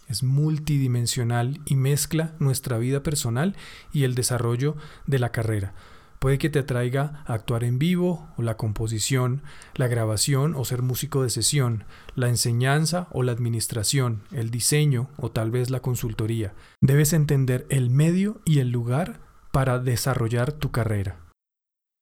es 0.08 0.22
multidimensional 0.22 1.60
y 1.64 1.76
mezcla 1.76 2.34
nuestra 2.38 2.78
vida 2.78 3.02
personal 3.02 3.56
y 3.92 4.04
el 4.04 4.14
desarrollo 4.14 4.76
de 5.06 5.18
la 5.18 5.30
carrera. 5.30 5.74
Puede 6.18 6.38
que 6.38 6.48
te 6.48 6.60
atraiga 6.60 7.22
a 7.26 7.34
actuar 7.34 7.62
en 7.62 7.78
vivo 7.78 8.28
o 8.36 8.42
la 8.42 8.56
composición, 8.56 9.42
la 9.74 9.86
grabación 9.86 10.54
o 10.54 10.64
ser 10.64 10.82
músico 10.82 11.22
de 11.22 11.30
sesión, 11.30 11.84
la 12.14 12.28
enseñanza 12.28 13.08
o 13.10 13.22
la 13.22 13.32
administración, 13.32 14.22
el 14.32 14.50
diseño 14.50 15.10
o 15.18 15.30
tal 15.30 15.50
vez 15.50 15.70
la 15.70 15.80
consultoría. 15.80 16.54
Debes 16.80 17.12
entender 17.12 17.66
el 17.68 17.90
medio 17.90 18.40
y 18.44 18.60
el 18.60 18.70
lugar 18.70 19.20
para 19.52 19.78
desarrollar 19.78 20.52
tu 20.52 20.70
carrera. 20.70 21.20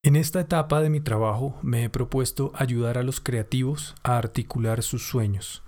En 0.05 0.17
esta 0.17 0.41
etapa 0.41 0.81
de 0.81 0.91
mi 0.91 1.01
trabajo 1.01 1.59
me 1.63 1.85
he 1.85 1.91
propuesto 1.91 2.53
ayudar 2.55 2.99
a 2.99 3.03
los 3.03 3.21
creativos 3.21 3.95
a 4.03 4.17
articular 4.19 4.83
sus 4.83 5.09
sueños 5.09 5.65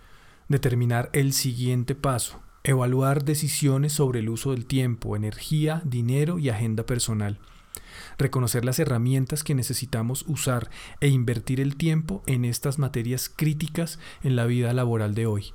determinar 0.49 1.11
el 1.13 1.33
siguiente 1.33 1.95
paso, 1.95 2.41
evaluar 2.65 3.25
decisiones 3.25 3.93
sobre 3.93 4.21
el 4.21 4.29
uso 4.29 4.53
del 4.53 4.67
tiempo, 4.67 5.17
energía, 5.17 5.83
dinero 5.85 6.39
y 6.39 6.49
agenda 6.49 6.85
personal, 6.85 7.39
reconocer 8.19 8.65
las 8.65 8.79
herramientas 8.79 9.45
que 9.45 9.55
necesitamos 9.55 10.25
usar 10.27 10.71
e 11.01 11.09
invertir 11.09 11.61
el 11.61 11.77
tiempo 11.77 12.23
en 12.27 12.45
estas 12.45 12.79
materias 12.79 13.29
críticas 13.29 13.99
en 14.23 14.37
la 14.37 14.47
vida 14.47 14.73
laboral 14.73 15.15
de 15.15 15.27
hoy. 15.27 15.53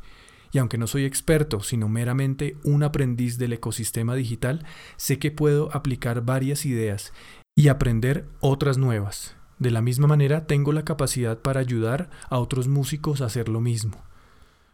Y 0.53 0.57
aunque 0.57 0.77
no 0.77 0.87
soy 0.87 1.05
experto, 1.05 1.61
sino 1.61 1.87
meramente 1.87 2.57
un 2.63 2.83
aprendiz 2.83 3.37
del 3.37 3.53
ecosistema 3.53 4.15
digital, 4.15 4.65
sé 4.97 5.17
que 5.17 5.31
puedo 5.31 5.73
aplicar 5.73 6.25
varias 6.25 6.65
ideas 6.65 7.13
y 7.55 7.69
aprender 7.69 8.27
otras 8.41 8.77
nuevas. 8.77 9.35
De 9.59 9.71
la 9.71 9.81
misma 9.81 10.07
manera, 10.07 10.47
tengo 10.47 10.73
la 10.73 10.83
capacidad 10.83 11.39
para 11.39 11.59
ayudar 11.59 12.09
a 12.29 12.39
otros 12.39 12.67
músicos 12.67 13.21
a 13.21 13.25
hacer 13.25 13.47
lo 13.47 13.61
mismo. 13.61 14.10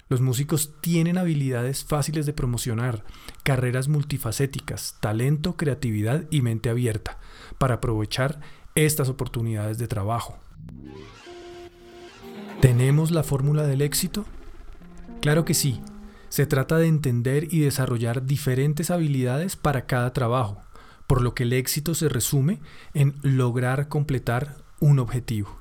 Los 0.10 0.22
músicos 0.22 0.74
tienen 0.80 1.18
habilidades 1.18 1.84
fáciles 1.84 2.26
de 2.26 2.34
promocionar, 2.34 3.04
carreras 3.44 3.90
multifacéticas, 3.90 4.96
talento, 5.02 5.58
creatividad 5.58 6.26
y 6.32 6.42
mente 6.42 6.70
abierta 6.70 7.20
para 7.58 7.76
aprovechar 7.76 8.40
estas 8.76 9.10
oportunidades 9.10 9.78
de 9.78 9.88
trabajo. 9.88 10.38
¿Tenemos 12.62 13.12
la 13.12 13.24
fórmula 13.24 13.64
del 13.64 13.82
éxito? 13.82 14.26
Claro 15.22 15.44
que 15.44 15.54
sí. 15.54 15.82
Se 16.30 16.46
trata 16.46 16.78
de 16.78 16.88
entender 16.88 17.54
y 17.54 17.60
desarrollar 17.60 18.26
diferentes 18.26 18.92
habilidades 18.92 19.56
para 19.56 19.86
cada 19.86 20.14
trabajo, 20.14 20.62
por 21.06 21.22
lo 21.22 21.34
que 21.34 21.44
el 21.44 21.54
éxito 21.54 21.96
se 21.96 22.10
resume 22.10 22.60
en 22.94 23.16
lograr 23.24 23.88
completar 23.88 24.58
un 24.80 25.00
objetivo. 25.00 25.60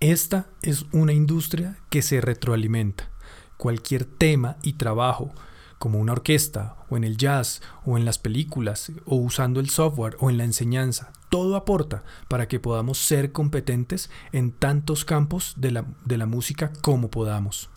Esta 0.00 0.48
es 0.62 0.86
una 0.92 1.12
industria 1.12 1.76
que 1.90 2.02
se 2.02 2.20
retroalimenta 2.20 3.10
cualquier 3.58 4.06
tema 4.06 4.56
y 4.62 4.74
trabajo, 4.74 5.34
como 5.78 5.98
una 5.98 6.12
orquesta, 6.12 6.76
o 6.88 6.96
en 6.96 7.04
el 7.04 7.18
jazz, 7.18 7.60
o 7.84 7.98
en 7.98 8.06
las 8.06 8.18
películas, 8.18 8.90
o 9.04 9.16
usando 9.16 9.60
el 9.60 9.68
software, 9.68 10.16
o 10.20 10.30
en 10.30 10.38
la 10.38 10.44
enseñanza. 10.44 11.12
Todo 11.28 11.56
aporta 11.56 12.04
para 12.28 12.48
que 12.48 12.58
podamos 12.58 12.96
ser 12.96 13.32
competentes 13.32 14.10
en 14.32 14.52
tantos 14.52 15.04
campos 15.04 15.54
de 15.58 15.72
la, 15.72 15.84
de 16.06 16.16
la 16.16 16.24
música 16.24 16.72
como 16.80 17.10
podamos. 17.10 17.68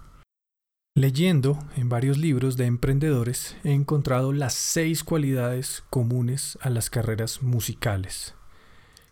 Leyendo 0.95 1.57
en 1.77 1.89
varios 1.89 2.17
libros 2.17 2.57
de 2.57 2.65
emprendedores 2.65 3.55
he 3.63 3.71
encontrado 3.71 4.33
las 4.33 4.53
seis 4.53 5.03
cualidades 5.03 5.83
comunes 5.89 6.57
a 6.61 6.69
las 6.69 6.89
carreras 6.89 7.41
musicales. 7.41 8.35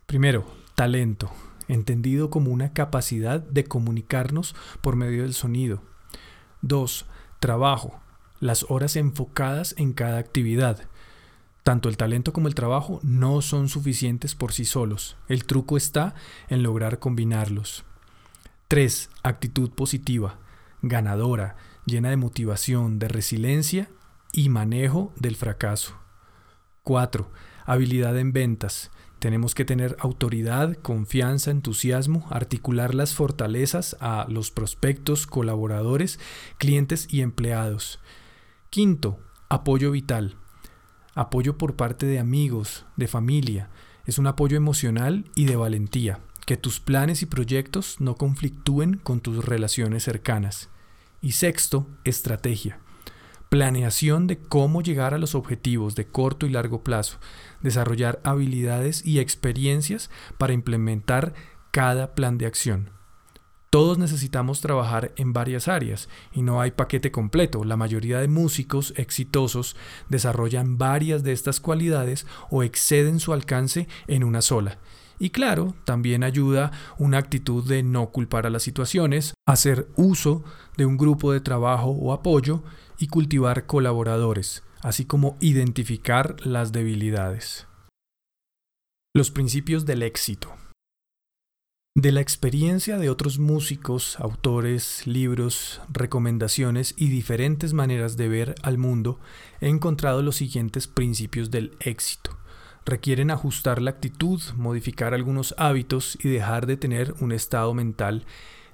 Primero, 0.04 0.46
talento, 0.74 1.30
entendido 1.68 2.28
como 2.28 2.50
una 2.50 2.74
capacidad 2.74 3.40
de 3.40 3.64
comunicarnos 3.64 4.54
por 4.82 4.96
medio 4.96 5.22
del 5.22 5.32
sonido, 5.32 5.82
2. 6.62 7.06
Trabajo. 7.40 8.00
Las 8.40 8.66
horas 8.68 8.96
enfocadas 8.96 9.74
en 9.78 9.92
cada 9.92 10.18
actividad. 10.18 10.88
Tanto 11.62 11.88
el 11.88 11.96
talento 11.96 12.32
como 12.32 12.48
el 12.48 12.54
trabajo 12.54 13.00
no 13.02 13.42
son 13.42 13.68
suficientes 13.68 14.34
por 14.34 14.52
sí 14.52 14.64
solos. 14.64 15.16
El 15.28 15.44
truco 15.44 15.76
está 15.76 16.14
en 16.48 16.62
lograr 16.62 16.98
combinarlos. 16.98 17.84
3. 18.68 19.10
Actitud 19.22 19.70
positiva, 19.70 20.38
ganadora, 20.80 21.56
llena 21.86 22.10
de 22.10 22.16
motivación, 22.16 22.98
de 22.98 23.08
resiliencia 23.08 23.90
y 24.32 24.48
manejo 24.48 25.12
del 25.16 25.36
fracaso. 25.36 25.96
4. 26.84 27.30
Habilidad 27.66 28.18
en 28.18 28.32
ventas, 28.32 28.90
tenemos 29.20 29.54
que 29.54 29.64
tener 29.64 29.96
autoridad, 30.00 30.76
confianza, 30.76 31.50
entusiasmo, 31.50 32.26
articular 32.30 32.94
las 32.94 33.14
fortalezas 33.14 33.96
a 34.00 34.26
los 34.28 34.50
prospectos, 34.50 35.26
colaboradores, 35.26 36.18
clientes 36.58 37.06
y 37.10 37.20
empleados. 37.20 38.00
Quinto, 38.70 39.20
apoyo 39.48 39.90
vital. 39.90 40.36
Apoyo 41.14 41.58
por 41.58 41.76
parte 41.76 42.06
de 42.06 42.18
amigos, 42.18 42.86
de 42.96 43.08
familia. 43.08 43.68
Es 44.06 44.18
un 44.18 44.26
apoyo 44.26 44.56
emocional 44.56 45.30
y 45.34 45.44
de 45.44 45.56
valentía. 45.56 46.20
Que 46.46 46.56
tus 46.56 46.80
planes 46.80 47.22
y 47.22 47.26
proyectos 47.26 48.00
no 48.00 48.16
conflictúen 48.16 48.94
con 48.94 49.20
tus 49.20 49.44
relaciones 49.44 50.02
cercanas. 50.02 50.70
Y 51.20 51.32
sexto, 51.32 51.86
estrategia 52.04 52.80
planeación 53.50 54.28
de 54.28 54.38
cómo 54.38 54.80
llegar 54.80 55.12
a 55.12 55.18
los 55.18 55.34
objetivos 55.34 55.96
de 55.96 56.06
corto 56.06 56.46
y 56.46 56.50
largo 56.50 56.82
plazo, 56.82 57.18
desarrollar 57.60 58.20
habilidades 58.24 59.04
y 59.04 59.18
experiencias 59.18 60.08
para 60.38 60.52
implementar 60.52 61.34
cada 61.72 62.14
plan 62.14 62.38
de 62.38 62.46
acción. 62.46 62.90
Todos 63.68 63.98
necesitamos 63.98 64.60
trabajar 64.60 65.12
en 65.16 65.32
varias 65.32 65.68
áreas 65.68 66.08
y 66.32 66.42
no 66.42 66.60
hay 66.60 66.70
paquete 66.70 67.10
completo. 67.12 67.62
La 67.64 67.76
mayoría 67.76 68.20
de 68.20 68.28
músicos 68.28 68.94
exitosos 68.96 69.76
desarrollan 70.08 70.78
varias 70.78 71.22
de 71.22 71.32
estas 71.32 71.60
cualidades 71.60 72.26
o 72.50 72.62
exceden 72.62 73.20
su 73.20 73.32
alcance 73.32 73.88
en 74.06 74.24
una 74.24 74.42
sola. 74.42 74.78
Y 75.20 75.30
claro, 75.30 75.74
también 75.84 76.24
ayuda 76.24 76.72
una 76.98 77.18
actitud 77.18 77.68
de 77.68 77.82
no 77.82 78.10
culpar 78.10 78.46
a 78.46 78.50
las 78.50 78.62
situaciones, 78.62 79.34
hacer 79.46 79.88
uso 79.94 80.42
de 80.76 80.86
un 80.86 80.96
grupo 80.96 81.32
de 81.32 81.40
trabajo 81.40 81.90
o 81.90 82.12
apoyo 82.12 82.64
y 83.00 83.08
cultivar 83.08 83.66
colaboradores, 83.66 84.62
así 84.82 85.06
como 85.06 85.38
identificar 85.40 86.36
las 86.46 86.70
debilidades. 86.70 87.66
Los 89.14 89.30
principios 89.30 89.86
del 89.86 90.02
éxito. 90.02 90.54
De 91.96 92.12
la 92.12 92.20
experiencia 92.20 92.98
de 92.98 93.08
otros 93.08 93.38
músicos, 93.38 94.20
autores, 94.20 95.06
libros, 95.06 95.80
recomendaciones 95.88 96.94
y 96.96 97.08
diferentes 97.08 97.72
maneras 97.72 98.18
de 98.18 98.28
ver 98.28 98.54
al 98.62 98.76
mundo, 98.76 99.18
he 99.60 99.68
encontrado 99.68 100.22
los 100.22 100.36
siguientes 100.36 100.86
principios 100.86 101.50
del 101.50 101.76
éxito. 101.80 102.38
Requieren 102.84 103.30
ajustar 103.30 103.80
la 103.80 103.92
actitud, 103.92 104.42
modificar 104.56 105.14
algunos 105.14 105.54
hábitos 105.56 106.18
y 106.22 106.28
dejar 106.28 106.66
de 106.66 106.76
tener 106.76 107.14
un 107.20 107.32
estado 107.32 107.72
mental 107.72 108.26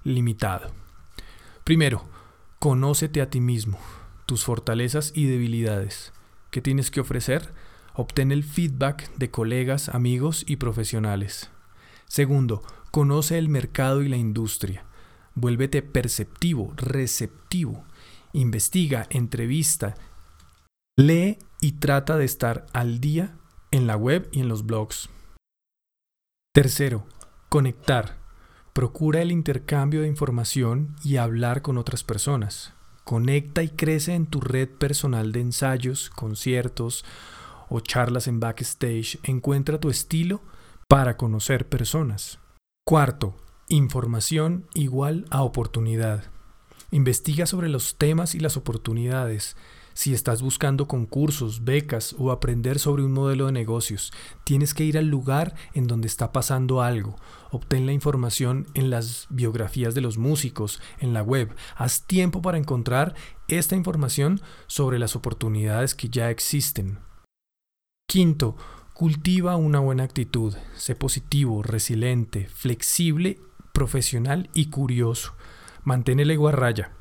limitado. 0.02 0.72
Primero, 1.62 2.04
conócete 2.58 3.22
a 3.22 3.30
ti 3.30 3.40
mismo 3.40 3.78
tus 4.26 4.44
fortalezas 4.44 5.12
y 5.14 5.26
debilidades. 5.26 6.12
¿Qué 6.50 6.60
tienes 6.60 6.90
que 6.90 7.00
ofrecer? 7.00 7.54
Obtén 7.94 8.32
el 8.32 8.44
feedback 8.44 9.10
de 9.16 9.30
colegas, 9.30 9.88
amigos 9.88 10.44
y 10.46 10.56
profesionales. 10.56 11.50
Segundo, 12.06 12.62
conoce 12.90 13.38
el 13.38 13.48
mercado 13.48 14.02
y 14.02 14.08
la 14.08 14.16
industria. 14.16 14.84
Vuélvete 15.34 15.82
perceptivo, 15.82 16.72
receptivo. 16.76 17.84
Investiga, 18.32 19.06
entrevista, 19.10 19.94
lee 20.98 21.38
y 21.60 21.72
trata 21.72 22.16
de 22.16 22.24
estar 22.24 22.66
al 22.72 23.00
día 23.00 23.36
en 23.70 23.86
la 23.86 23.96
web 23.96 24.28
y 24.32 24.40
en 24.40 24.48
los 24.48 24.66
blogs. 24.66 25.08
Tercero, 26.52 27.06
conectar. 27.48 28.18
Procura 28.72 29.22
el 29.22 29.32
intercambio 29.32 30.02
de 30.02 30.08
información 30.08 30.96
y 31.02 31.16
hablar 31.16 31.62
con 31.62 31.78
otras 31.78 32.04
personas. 32.04 32.75
Conecta 33.06 33.62
y 33.62 33.68
crece 33.68 34.14
en 34.14 34.26
tu 34.26 34.40
red 34.40 34.68
personal 34.68 35.30
de 35.30 35.40
ensayos, 35.40 36.10
conciertos 36.10 37.04
o 37.68 37.78
charlas 37.78 38.26
en 38.26 38.40
backstage. 38.40 39.20
Encuentra 39.22 39.78
tu 39.78 39.90
estilo 39.90 40.40
para 40.88 41.16
conocer 41.16 41.68
personas. 41.68 42.40
Cuarto, 42.84 43.36
información 43.68 44.66
igual 44.74 45.24
a 45.30 45.44
oportunidad. 45.44 46.24
Investiga 46.90 47.46
sobre 47.46 47.68
los 47.68 47.96
temas 47.96 48.34
y 48.34 48.40
las 48.40 48.56
oportunidades. 48.56 49.56
Si 49.96 50.12
estás 50.12 50.42
buscando 50.42 50.86
concursos, 50.86 51.64
becas 51.64 52.14
o 52.18 52.30
aprender 52.30 52.78
sobre 52.78 53.02
un 53.02 53.14
modelo 53.14 53.46
de 53.46 53.52
negocios, 53.52 54.12
tienes 54.44 54.74
que 54.74 54.84
ir 54.84 54.98
al 54.98 55.06
lugar 55.06 55.54
en 55.72 55.86
donde 55.86 56.06
está 56.06 56.32
pasando 56.32 56.82
algo. 56.82 57.16
Obtén 57.50 57.86
la 57.86 57.94
información 57.94 58.66
en 58.74 58.90
las 58.90 59.26
biografías 59.30 59.94
de 59.94 60.02
los 60.02 60.18
músicos, 60.18 60.82
en 60.98 61.14
la 61.14 61.22
web. 61.22 61.56
Haz 61.76 62.06
tiempo 62.06 62.42
para 62.42 62.58
encontrar 62.58 63.14
esta 63.48 63.74
información 63.74 64.42
sobre 64.66 64.98
las 64.98 65.16
oportunidades 65.16 65.94
que 65.94 66.10
ya 66.10 66.28
existen. 66.28 66.98
Quinto, 68.06 68.54
cultiva 68.92 69.56
una 69.56 69.78
buena 69.80 70.02
actitud. 70.02 70.54
Sé 70.74 70.94
positivo, 70.94 71.62
resiliente, 71.62 72.48
flexible, 72.48 73.40
profesional 73.72 74.50
y 74.52 74.68
curioso. 74.68 75.32
Mantén 75.84 76.20
el 76.20 76.30
ego 76.30 76.48
a 76.48 76.52
raya. 76.52 76.92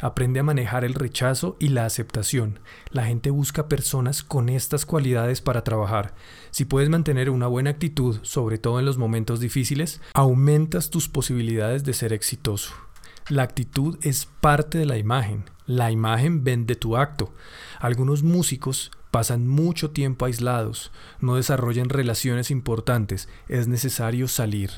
Aprende 0.00 0.40
a 0.40 0.42
manejar 0.42 0.84
el 0.84 0.94
rechazo 0.94 1.56
y 1.58 1.68
la 1.68 1.84
aceptación. 1.84 2.60
La 2.90 3.06
gente 3.06 3.30
busca 3.30 3.68
personas 3.68 4.22
con 4.22 4.48
estas 4.48 4.86
cualidades 4.86 5.40
para 5.40 5.64
trabajar. 5.64 6.14
Si 6.50 6.64
puedes 6.64 6.88
mantener 6.88 7.30
una 7.30 7.46
buena 7.46 7.70
actitud, 7.70 8.18
sobre 8.22 8.58
todo 8.58 8.78
en 8.78 8.86
los 8.86 8.98
momentos 8.98 9.40
difíciles, 9.40 10.00
aumentas 10.14 10.90
tus 10.90 11.08
posibilidades 11.08 11.84
de 11.84 11.92
ser 11.92 12.12
exitoso. 12.12 12.74
La 13.28 13.42
actitud 13.42 13.98
es 14.02 14.26
parte 14.26 14.78
de 14.78 14.86
la 14.86 14.98
imagen. 14.98 15.44
La 15.66 15.90
imagen 15.90 16.44
vende 16.44 16.76
tu 16.76 16.96
acto. 16.96 17.34
Algunos 17.80 18.22
músicos 18.22 18.92
pasan 19.10 19.48
mucho 19.48 19.92
tiempo 19.92 20.26
aislados, 20.26 20.92
no 21.20 21.36
desarrollan 21.36 21.88
relaciones 21.88 22.50
importantes, 22.50 23.30
es 23.48 23.66
necesario 23.66 24.28
salir. 24.28 24.70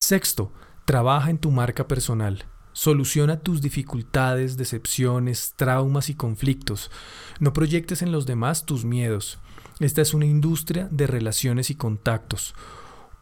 Sexto, 0.00 0.50
trabaja 0.86 1.28
en 1.28 1.36
tu 1.36 1.50
marca 1.50 1.86
personal. 1.86 2.46
Soluciona 2.78 3.40
tus 3.40 3.60
dificultades, 3.60 4.56
decepciones, 4.56 5.54
traumas 5.56 6.10
y 6.10 6.14
conflictos. 6.14 6.92
No 7.40 7.52
proyectes 7.52 8.02
en 8.02 8.12
los 8.12 8.24
demás 8.24 8.66
tus 8.66 8.84
miedos. 8.84 9.40
Esta 9.80 10.00
es 10.00 10.14
una 10.14 10.26
industria 10.26 10.86
de 10.92 11.08
relaciones 11.08 11.70
y 11.70 11.74
contactos. 11.74 12.54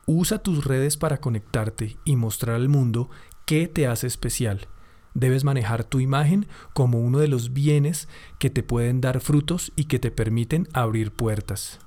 Usa 0.05 0.41
tus 0.43 0.67
redes 0.67 0.99
para 0.99 1.23
conectarte 1.23 1.97
y 2.05 2.17
mostrar 2.17 2.57
al 2.57 2.69
mundo 2.69 3.09
qué 3.47 3.67
te 3.67 3.87
hace 3.87 4.07
especial. 4.07 4.69
Debes 5.15 5.43
manejar 5.43 5.85
tu 5.85 6.01
imagen 6.01 6.47
como 6.75 7.01
uno 7.01 7.19
de 7.19 7.29
los 7.29 7.55
bienes 7.55 8.09
que 8.39 8.51
te 8.51 8.63
pueden 8.63 9.01
dar 9.01 9.21
frutos 9.21 9.73
y 9.75 9.85
que 9.85 9.99
te 9.99 10.11
permiten 10.11 10.69
abrir 10.75 11.13
puertas. 11.13 11.79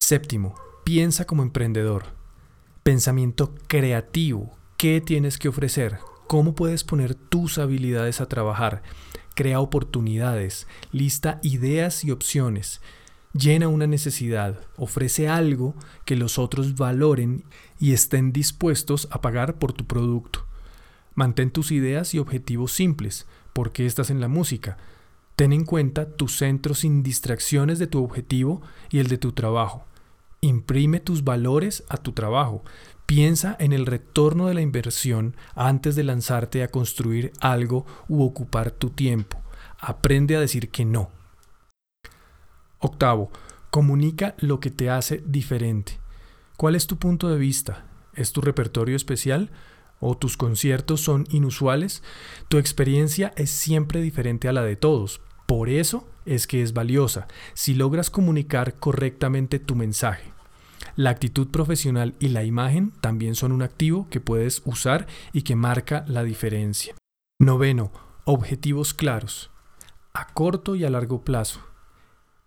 Séptimo, 0.00 0.54
piensa 0.84 1.26
como 1.26 1.42
emprendedor. 1.42 2.04
Pensamiento 2.82 3.54
creativo. 3.68 4.56
¿Qué 4.78 5.02
tienes 5.02 5.36
que 5.36 5.50
ofrecer? 5.50 5.98
Cómo 6.30 6.54
puedes 6.54 6.84
poner 6.84 7.16
tus 7.16 7.58
habilidades 7.58 8.20
a 8.20 8.26
trabajar. 8.26 8.84
Crea 9.34 9.58
oportunidades, 9.58 10.68
lista 10.92 11.40
ideas 11.42 12.04
y 12.04 12.12
opciones. 12.12 12.80
Llena 13.32 13.66
una 13.66 13.88
necesidad, 13.88 14.60
ofrece 14.76 15.28
algo 15.28 15.74
que 16.04 16.14
los 16.14 16.38
otros 16.38 16.76
valoren 16.76 17.42
y 17.80 17.94
estén 17.94 18.30
dispuestos 18.30 19.08
a 19.10 19.20
pagar 19.20 19.58
por 19.58 19.72
tu 19.72 19.88
producto. 19.88 20.46
Mantén 21.16 21.50
tus 21.50 21.72
ideas 21.72 22.14
y 22.14 22.20
objetivos 22.20 22.70
simples, 22.70 23.26
porque 23.52 23.84
estás 23.84 24.08
en 24.08 24.20
la 24.20 24.28
música. 24.28 24.76
Ten 25.34 25.52
en 25.52 25.64
cuenta 25.64 26.14
tu 26.14 26.28
centro 26.28 26.76
sin 26.76 27.02
distracciones 27.02 27.80
de 27.80 27.88
tu 27.88 28.04
objetivo 28.04 28.62
y 28.88 29.00
el 29.00 29.08
de 29.08 29.18
tu 29.18 29.32
trabajo. 29.32 29.84
Imprime 30.42 31.00
tus 31.00 31.24
valores 31.24 31.82
a 31.88 31.96
tu 31.96 32.12
trabajo. 32.12 32.62
Piensa 33.10 33.56
en 33.58 33.72
el 33.72 33.86
retorno 33.86 34.46
de 34.46 34.54
la 34.54 34.60
inversión 34.60 35.34
antes 35.56 35.96
de 35.96 36.04
lanzarte 36.04 36.62
a 36.62 36.68
construir 36.68 37.32
algo 37.40 37.84
u 38.06 38.22
ocupar 38.22 38.70
tu 38.70 38.90
tiempo. 38.90 39.42
Aprende 39.80 40.36
a 40.36 40.40
decir 40.40 40.70
que 40.70 40.84
no. 40.84 41.10
Octavo, 42.78 43.32
comunica 43.72 44.36
lo 44.38 44.60
que 44.60 44.70
te 44.70 44.90
hace 44.90 45.24
diferente. 45.26 45.98
¿Cuál 46.56 46.76
es 46.76 46.86
tu 46.86 46.98
punto 46.98 47.28
de 47.28 47.36
vista? 47.36 47.84
¿Es 48.14 48.30
tu 48.30 48.42
repertorio 48.42 48.94
especial? 48.94 49.50
¿O 49.98 50.16
tus 50.16 50.36
conciertos 50.36 51.00
son 51.00 51.26
inusuales? 51.30 52.04
Tu 52.46 52.58
experiencia 52.58 53.32
es 53.34 53.50
siempre 53.50 54.00
diferente 54.00 54.46
a 54.46 54.52
la 54.52 54.62
de 54.62 54.76
todos. 54.76 55.20
Por 55.48 55.68
eso 55.68 56.08
es 56.26 56.46
que 56.46 56.62
es 56.62 56.74
valiosa, 56.74 57.26
si 57.54 57.74
logras 57.74 58.08
comunicar 58.08 58.74
correctamente 58.74 59.58
tu 59.58 59.74
mensaje. 59.74 60.32
La 60.96 61.10
actitud 61.10 61.48
profesional 61.48 62.14
y 62.18 62.28
la 62.28 62.44
imagen 62.44 62.92
también 63.00 63.34
son 63.34 63.52
un 63.52 63.62
activo 63.62 64.08
que 64.10 64.20
puedes 64.20 64.62
usar 64.64 65.06
y 65.32 65.42
que 65.42 65.56
marca 65.56 66.04
la 66.08 66.24
diferencia. 66.24 66.94
Noveno, 67.38 67.92
objetivos 68.24 68.94
claros. 68.94 69.50
A 70.12 70.26
corto 70.32 70.74
y 70.74 70.84
a 70.84 70.90
largo 70.90 71.24
plazo. 71.24 71.60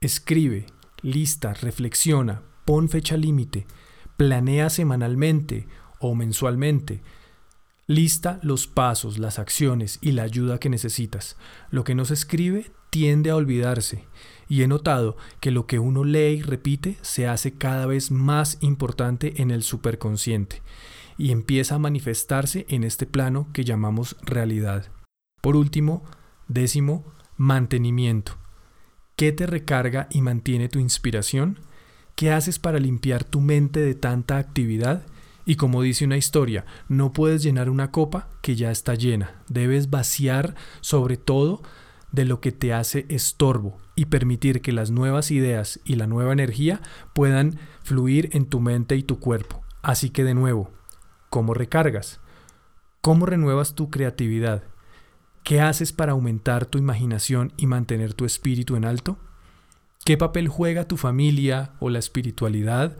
Escribe, 0.01 0.65
lista, 1.01 1.53
reflexiona, 1.53 2.41
pon 2.65 2.89
fecha 2.89 3.17
límite, 3.17 3.65
planea 4.17 4.69
semanalmente 4.69 5.67
o 5.99 6.13
mensualmente. 6.13 7.01
Lista 7.87 8.39
los 8.43 8.67
pasos, 8.67 9.17
las 9.17 9.39
acciones 9.39 9.99
y 10.01 10.11
la 10.11 10.23
ayuda 10.23 10.59
que 10.59 10.69
necesitas. 10.69 11.37
Lo 11.69 11.83
que 11.83 11.95
no 11.95 12.05
se 12.05 12.13
escribe 12.13 12.71
tiende 12.89 13.29
a 13.29 13.35
olvidarse 13.35 14.05
y 14.53 14.61
he 14.61 14.67
notado 14.67 15.17
que 15.39 15.49
lo 15.49 15.65
que 15.65 15.79
uno 15.79 16.03
lee 16.03 16.35
y 16.35 16.41
repite 16.43 16.99
se 17.01 17.27
hace 17.27 17.53
cada 17.53 17.87
vez 17.87 18.11
más 18.11 18.59
importante 18.61 19.41
en 19.41 19.49
el 19.49 19.63
superconsciente 19.63 20.61
y 21.17 21.31
empieza 21.31 21.73
a 21.73 21.79
manifestarse 21.79 22.67
en 22.69 22.83
este 22.83 23.07
plano 23.07 23.47
que 23.51 23.63
llamamos 23.63 24.15
realidad. 24.21 24.91
Por 25.41 25.55
último, 25.55 26.03
décimo, 26.47 27.03
mantenimiento. 27.35 28.33
¿Qué 29.15 29.31
te 29.31 29.47
recarga 29.47 30.07
y 30.11 30.21
mantiene 30.21 30.69
tu 30.69 30.77
inspiración? 30.77 31.57
¿Qué 32.13 32.31
haces 32.31 32.59
para 32.59 32.77
limpiar 32.77 33.23
tu 33.23 33.41
mente 33.41 33.79
de 33.79 33.95
tanta 33.95 34.37
actividad? 34.37 35.01
Y 35.47 35.55
como 35.55 35.81
dice 35.81 36.05
una 36.05 36.17
historia, 36.17 36.63
no 36.87 37.11
puedes 37.11 37.41
llenar 37.41 37.71
una 37.71 37.89
copa 37.89 38.29
que 38.43 38.55
ya 38.55 38.69
está 38.69 38.93
llena. 38.93 39.41
Debes 39.49 39.89
vaciar 39.89 40.53
sobre 40.81 41.17
todo 41.17 41.63
de 42.13 42.25
lo 42.25 42.39
que 42.39 42.53
te 42.53 42.73
hace 42.73 43.05
estorbo 43.09 43.77
y 43.95 44.05
permitir 44.05 44.61
que 44.61 44.71
las 44.71 44.91
nuevas 44.91 45.31
ideas 45.31 45.81
y 45.83 45.95
la 45.95 46.07
nueva 46.07 46.31
energía 46.31 46.79
puedan 47.13 47.59
fluir 47.81 48.29
en 48.31 48.45
tu 48.45 48.61
mente 48.61 48.95
y 48.95 49.03
tu 49.03 49.19
cuerpo. 49.19 49.63
Así 49.81 50.11
que 50.11 50.23
de 50.23 50.35
nuevo, 50.35 50.71
¿cómo 51.29 51.53
recargas? 51.53 52.21
¿Cómo 53.01 53.25
renuevas 53.25 53.73
tu 53.73 53.89
creatividad? 53.89 54.63
¿Qué 55.43 55.59
haces 55.59 55.91
para 55.91 56.13
aumentar 56.13 56.67
tu 56.67 56.77
imaginación 56.77 57.51
y 57.57 57.65
mantener 57.67 58.13
tu 58.13 58.25
espíritu 58.25 58.75
en 58.75 58.85
alto? 58.85 59.17
¿Qué 60.05 60.15
papel 60.15 60.47
juega 60.47 60.87
tu 60.87 60.97
familia 60.97 61.73
o 61.79 61.89
la 61.89 61.99
espiritualidad 61.99 62.95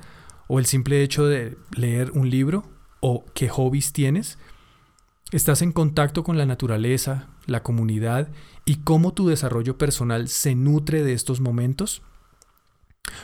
o 0.48 0.58
el 0.58 0.66
simple 0.66 1.04
hecho 1.04 1.26
de 1.26 1.56
leer 1.78 2.12
un 2.12 2.30
libro? 2.30 2.64
¿O 3.00 3.26
qué 3.36 3.48
hobbies 3.48 3.94
tienes? 3.94 4.40
Estás 5.32 5.62
en 5.62 5.72
contacto 5.72 6.24
con 6.24 6.38
la 6.38 6.46
naturaleza, 6.46 7.30
la 7.46 7.64
comunidad 7.64 8.30
y 8.66 8.78
cómo 8.78 9.14
tu 9.14 9.28
desarrollo 9.28 9.78
personal 9.78 10.28
se 10.28 10.56
nutre 10.56 11.04
de 11.04 11.14
estos 11.14 11.42
momentos. 11.42 12.02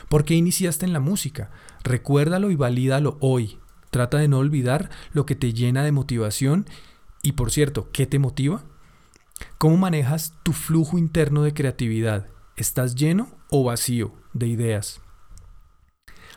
¿Por 0.08 0.24
qué 0.24 0.34
iniciaste 0.34 0.84
en 0.86 0.92
la 0.92 1.00
música? 1.00 1.50
Recuérdalo 1.82 2.50
y 2.50 2.56
valídalo 2.56 3.16
hoy. 3.20 3.58
Trata 3.90 4.18
de 4.18 4.28
no 4.28 4.38
olvidar 4.38 4.90
lo 5.12 5.26
que 5.26 5.34
te 5.34 5.52
llena 5.52 5.82
de 5.84 5.92
motivación 5.92 6.66
y, 7.22 7.32
por 7.32 7.50
cierto, 7.50 7.90
¿qué 7.92 8.06
te 8.06 8.18
motiva? 8.18 8.62
¿Cómo 9.58 9.76
manejas 9.76 10.34
tu 10.42 10.52
flujo 10.52 10.98
interno 10.98 11.42
de 11.42 11.54
creatividad? 11.54 12.28
¿Estás 12.56 12.94
lleno 12.94 13.28
o 13.48 13.64
vacío 13.64 14.14
de 14.32 14.46
ideas? 14.46 15.00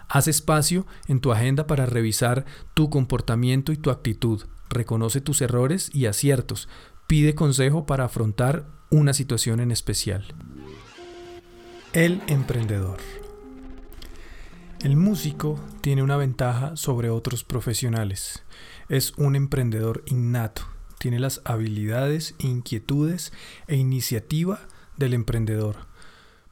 Haz 0.07 0.27
espacio 0.27 0.85
en 1.07 1.19
tu 1.19 1.31
agenda 1.31 1.67
para 1.67 1.85
revisar 1.85 2.45
tu 2.73 2.89
comportamiento 2.89 3.71
y 3.71 3.77
tu 3.77 3.91
actitud 3.91 4.43
reconoce 4.73 5.21
tus 5.21 5.41
errores 5.41 5.89
y 5.93 6.07
aciertos, 6.07 6.67
pide 7.07 7.35
consejo 7.35 7.85
para 7.85 8.05
afrontar 8.05 8.65
una 8.89 9.13
situación 9.13 9.59
en 9.59 9.71
especial. 9.71 10.25
El 11.93 12.21
emprendedor. 12.27 12.97
El 14.81 14.97
músico 14.97 15.59
tiene 15.81 16.03
una 16.03 16.17
ventaja 16.17 16.75
sobre 16.75 17.09
otros 17.09 17.43
profesionales. 17.43 18.43
Es 18.89 19.13
un 19.17 19.35
emprendedor 19.35 20.03
innato. 20.07 20.63
Tiene 20.97 21.19
las 21.19 21.41
habilidades, 21.45 22.35
inquietudes 22.39 23.31
e 23.67 23.77
iniciativa 23.77 24.59
del 24.97 25.13
emprendedor. 25.13 25.87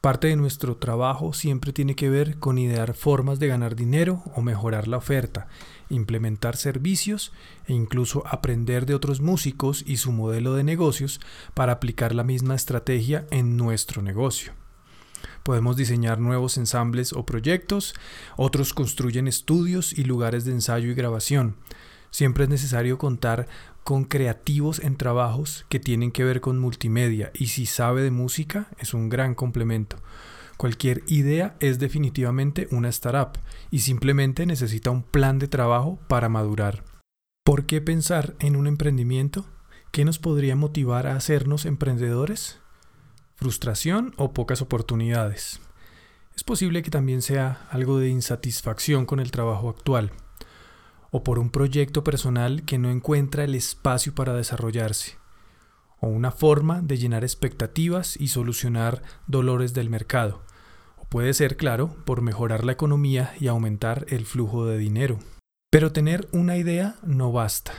Parte 0.02 0.28
de 0.28 0.36
nuestro 0.36 0.78
trabajo 0.78 1.34
siempre 1.34 1.74
tiene 1.74 1.96
que 1.96 2.10
ver 2.10 2.40
con 2.40 2.58
idear 2.58 2.94
formas 2.94 3.38
de 3.38 3.48
ganar 3.48 3.76
dinero 3.76 4.24
o 4.36 4.42
mejorar 4.42 4.88
la 4.88 4.98
oferta, 4.98 5.48
implementar 5.92 6.58
servicios 6.58 7.32
e 7.68 7.74
incluso 7.74 8.26
aprender 8.26 8.86
de 8.86 8.96
otros 8.96 9.22
músicos 9.22 9.84
y 9.86 9.98
su 9.98 10.12
modelo 10.12 10.56
de 10.56 10.64
negocios 10.64 11.20
para 11.54 11.74
aplicar 11.74 12.16
la 12.16 12.24
misma 12.24 12.56
estrategia 12.56 13.28
en 13.30 13.58
nuestro 13.58 14.02
negocio. 14.02 14.54
Podemos 15.44 15.76
diseñar 15.76 16.20
nuevos 16.20 16.58
ensambles 16.58 17.14
o 17.14 17.26
proyectos, 17.26 17.96
otros 18.38 18.74
construyen 18.74 19.28
estudios 19.28 19.94
y 19.94 20.04
lugares 20.04 20.46
de 20.46 20.52
ensayo 20.52 20.90
y 20.90 20.94
grabación. 20.94 21.56
Siempre 22.12 22.44
es 22.44 22.50
necesario 22.50 22.98
contar 22.98 23.48
con 23.84 24.04
creativos 24.04 24.80
en 24.80 24.98
trabajos 24.98 25.66
que 25.70 25.80
tienen 25.80 26.12
que 26.12 26.24
ver 26.24 26.42
con 26.42 26.60
multimedia 26.60 27.32
y 27.34 27.48
si 27.48 27.66
sabe 27.66 28.04
de 28.04 28.12
música 28.12 28.68
es 28.78 28.94
un 28.94 29.10
gran 29.10 29.34
complemento. 29.34 29.98
Cualquier 30.62 31.02
idea 31.08 31.56
es 31.60 31.80
definitivamente 31.80 32.68
una 32.70 32.90
startup 32.90 33.42
y 33.72 33.80
simplemente 33.80 34.46
necesita 34.46 34.92
un 34.92 35.02
plan 35.02 35.40
de 35.40 35.48
trabajo 35.48 35.98
para 36.08 36.30
madurar. 36.30 36.84
¿Por 37.44 37.66
qué 37.66 37.82
pensar 37.82 38.36
en 38.38 38.56
un 38.56 38.68
emprendimiento? 38.68 39.48
¿Qué 39.92 40.06
nos 40.06 40.20
podría 40.20 40.56
motivar 40.56 41.08
a 41.08 41.16
hacernos 41.16 41.66
emprendedores? 41.66 42.60
¿Frustración 43.38 44.14
o 44.18 44.34
pocas 44.34 44.62
oportunidades? 44.62 45.62
Es 46.36 46.44
posible 46.44 46.84
que 46.84 46.92
también 46.92 47.24
sea 47.24 47.66
algo 47.72 47.98
de 47.98 48.10
insatisfacción 48.10 49.08
con 49.08 49.20
el 49.20 49.32
trabajo 49.32 49.68
actual 49.68 50.12
o 51.10 51.24
por 51.24 51.40
un 51.40 51.50
proyecto 51.50 52.04
personal 52.04 52.66
que 52.66 52.78
no 52.78 52.92
encuentra 52.92 53.46
el 53.46 53.56
espacio 53.56 54.14
para 54.14 54.36
desarrollarse, 54.36 55.18
o 56.00 56.08
una 56.08 56.30
forma 56.30 56.84
de 56.84 57.00
llenar 57.00 57.24
expectativas 57.24 58.16
y 58.16 58.28
solucionar 58.28 59.02
dolores 59.26 59.74
del 59.74 59.90
mercado, 59.90 60.44
puede 61.12 61.34
ser, 61.34 61.58
claro, 61.58 61.94
por 62.06 62.22
mejorar 62.22 62.64
la 62.64 62.72
economía 62.72 63.34
y 63.38 63.48
aumentar 63.48 64.06
el 64.08 64.26
flujo 64.26 64.66
de 64.66 64.78
dinero. 64.78 65.20
Pero 65.70 65.92
tener 65.92 66.30
una 66.32 66.56
idea 66.56 66.96
no 67.04 67.34
basta. 67.34 67.74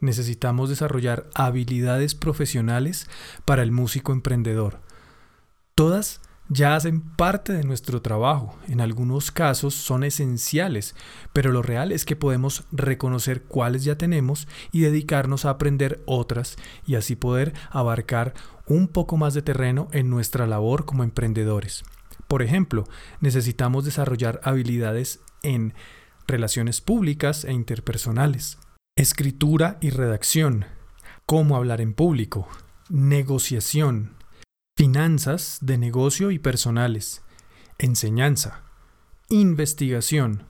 Necesitamos 0.00 0.68
desarrollar 0.68 1.30
habilidades 1.34 2.14
profesionales 2.14 3.08
para 3.46 3.62
el 3.62 3.72
músico 3.72 4.12
emprendedor. 4.12 4.80
Todas 5.74 6.20
ya 6.50 6.76
hacen 6.76 7.00
parte 7.00 7.54
de 7.54 7.64
nuestro 7.64 8.02
trabajo, 8.02 8.58
en 8.68 8.82
algunos 8.82 9.30
casos 9.30 9.72
son 9.74 10.04
esenciales, 10.04 10.94
pero 11.32 11.52
lo 11.52 11.62
real 11.62 11.92
es 11.92 12.04
que 12.04 12.16
podemos 12.16 12.64
reconocer 12.72 13.42
cuáles 13.44 13.84
ya 13.84 13.96
tenemos 13.96 14.48
y 14.70 14.80
dedicarnos 14.80 15.46
a 15.46 15.50
aprender 15.50 16.02
otras 16.04 16.56
y 16.86 16.96
así 16.96 17.16
poder 17.16 17.54
abarcar 17.70 18.34
un 18.66 18.86
poco 18.86 19.16
más 19.16 19.32
de 19.32 19.40
terreno 19.40 19.88
en 19.92 20.10
nuestra 20.10 20.46
labor 20.46 20.84
como 20.84 21.04
emprendedores. 21.04 21.84
Por 22.30 22.42
ejemplo, 22.42 22.84
necesitamos 23.18 23.84
desarrollar 23.84 24.40
habilidades 24.44 25.18
en 25.42 25.74
relaciones 26.28 26.80
públicas 26.80 27.44
e 27.44 27.52
interpersonales, 27.52 28.56
escritura 28.96 29.78
y 29.80 29.90
redacción, 29.90 30.64
cómo 31.26 31.56
hablar 31.56 31.80
en 31.80 31.92
público, 31.92 32.46
negociación, 32.88 34.14
finanzas 34.76 35.58
de 35.60 35.76
negocio 35.76 36.30
y 36.30 36.38
personales, 36.38 37.22
enseñanza, 37.78 38.62
investigación, 39.28 40.44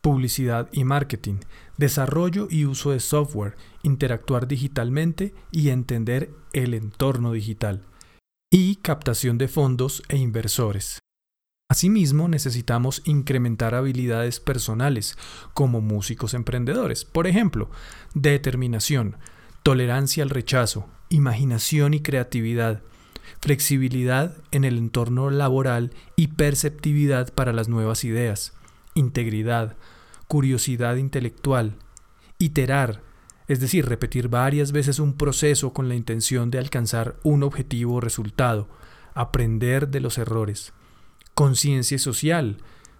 publicidad 0.00 0.70
y 0.72 0.84
marketing, 0.84 1.40
desarrollo 1.76 2.48
y 2.50 2.64
uso 2.64 2.92
de 2.92 3.00
software, 3.00 3.58
interactuar 3.82 4.48
digitalmente 4.48 5.34
y 5.52 5.68
entender 5.68 6.30
el 6.54 6.72
entorno 6.72 7.32
digital, 7.32 7.84
y 8.50 8.76
captación 8.76 9.36
de 9.36 9.48
fondos 9.48 10.02
e 10.08 10.16
inversores. 10.16 11.00
Asimismo, 11.70 12.28
necesitamos 12.28 13.02
incrementar 13.04 13.74
habilidades 13.74 14.40
personales 14.40 15.18
como 15.52 15.82
músicos 15.82 16.32
emprendedores, 16.32 17.04
por 17.04 17.26
ejemplo, 17.26 17.70
determinación, 18.14 19.16
tolerancia 19.62 20.22
al 20.22 20.30
rechazo, 20.30 20.88
imaginación 21.10 21.92
y 21.92 22.00
creatividad, 22.00 22.80
flexibilidad 23.42 24.34
en 24.50 24.64
el 24.64 24.78
entorno 24.78 25.28
laboral 25.28 25.92
y 26.16 26.28
perceptividad 26.28 27.34
para 27.34 27.52
las 27.52 27.68
nuevas 27.68 28.02
ideas, 28.02 28.54
integridad, 28.94 29.76
curiosidad 30.26 30.96
intelectual, 30.96 31.76
iterar, 32.38 33.02
es 33.46 33.60
decir, 33.60 33.84
repetir 33.84 34.28
varias 34.28 34.72
veces 34.72 35.00
un 35.00 35.18
proceso 35.18 35.74
con 35.74 35.90
la 35.90 35.96
intención 35.96 36.50
de 36.50 36.60
alcanzar 36.60 37.16
un 37.24 37.42
objetivo 37.42 37.96
o 37.96 38.00
resultado, 38.00 38.70
aprender 39.12 39.88
de 39.88 40.00
los 40.00 40.16
errores, 40.16 40.72
conciencia 41.38 42.00
social, 42.00 42.56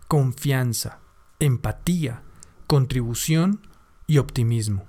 confianza, 0.06 1.00
empatía, 1.40 2.22
contribución 2.68 3.66
y 4.06 4.18
optimismo. 4.18 4.86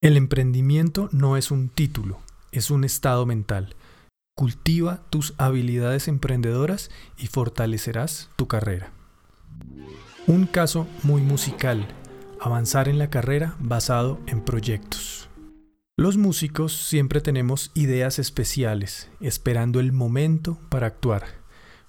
El 0.00 0.16
emprendimiento 0.16 1.08
no 1.10 1.36
es 1.36 1.50
un 1.50 1.70
título, 1.70 2.20
es 2.52 2.70
un 2.70 2.84
estado 2.84 3.26
mental. 3.26 3.74
Cultiva 4.36 5.02
tus 5.10 5.34
habilidades 5.38 6.06
emprendedoras 6.06 6.88
y 7.16 7.26
fortalecerás 7.26 8.30
tu 8.36 8.46
carrera. 8.46 8.92
Un 10.28 10.46
caso 10.46 10.86
muy 11.02 11.20
musical, 11.20 11.84
avanzar 12.40 12.88
en 12.88 12.98
la 12.98 13.10
carrera 13.10 13.56
basado 13.58 14.20
en 14.28 14.44
proyectos. 14.44 15.28
Los 15.96 16.16
músicos 16.16 16.74
siempre 16.74 17.20
tenemos 17.20 17.72
ideas 17.74 18.20
especiales, 18.20 19.10
esperando 19.18 19.80
el 19.80 19.90
momento 19.90 20.60
para 20.68 20.86
actuar, 20.86 21.37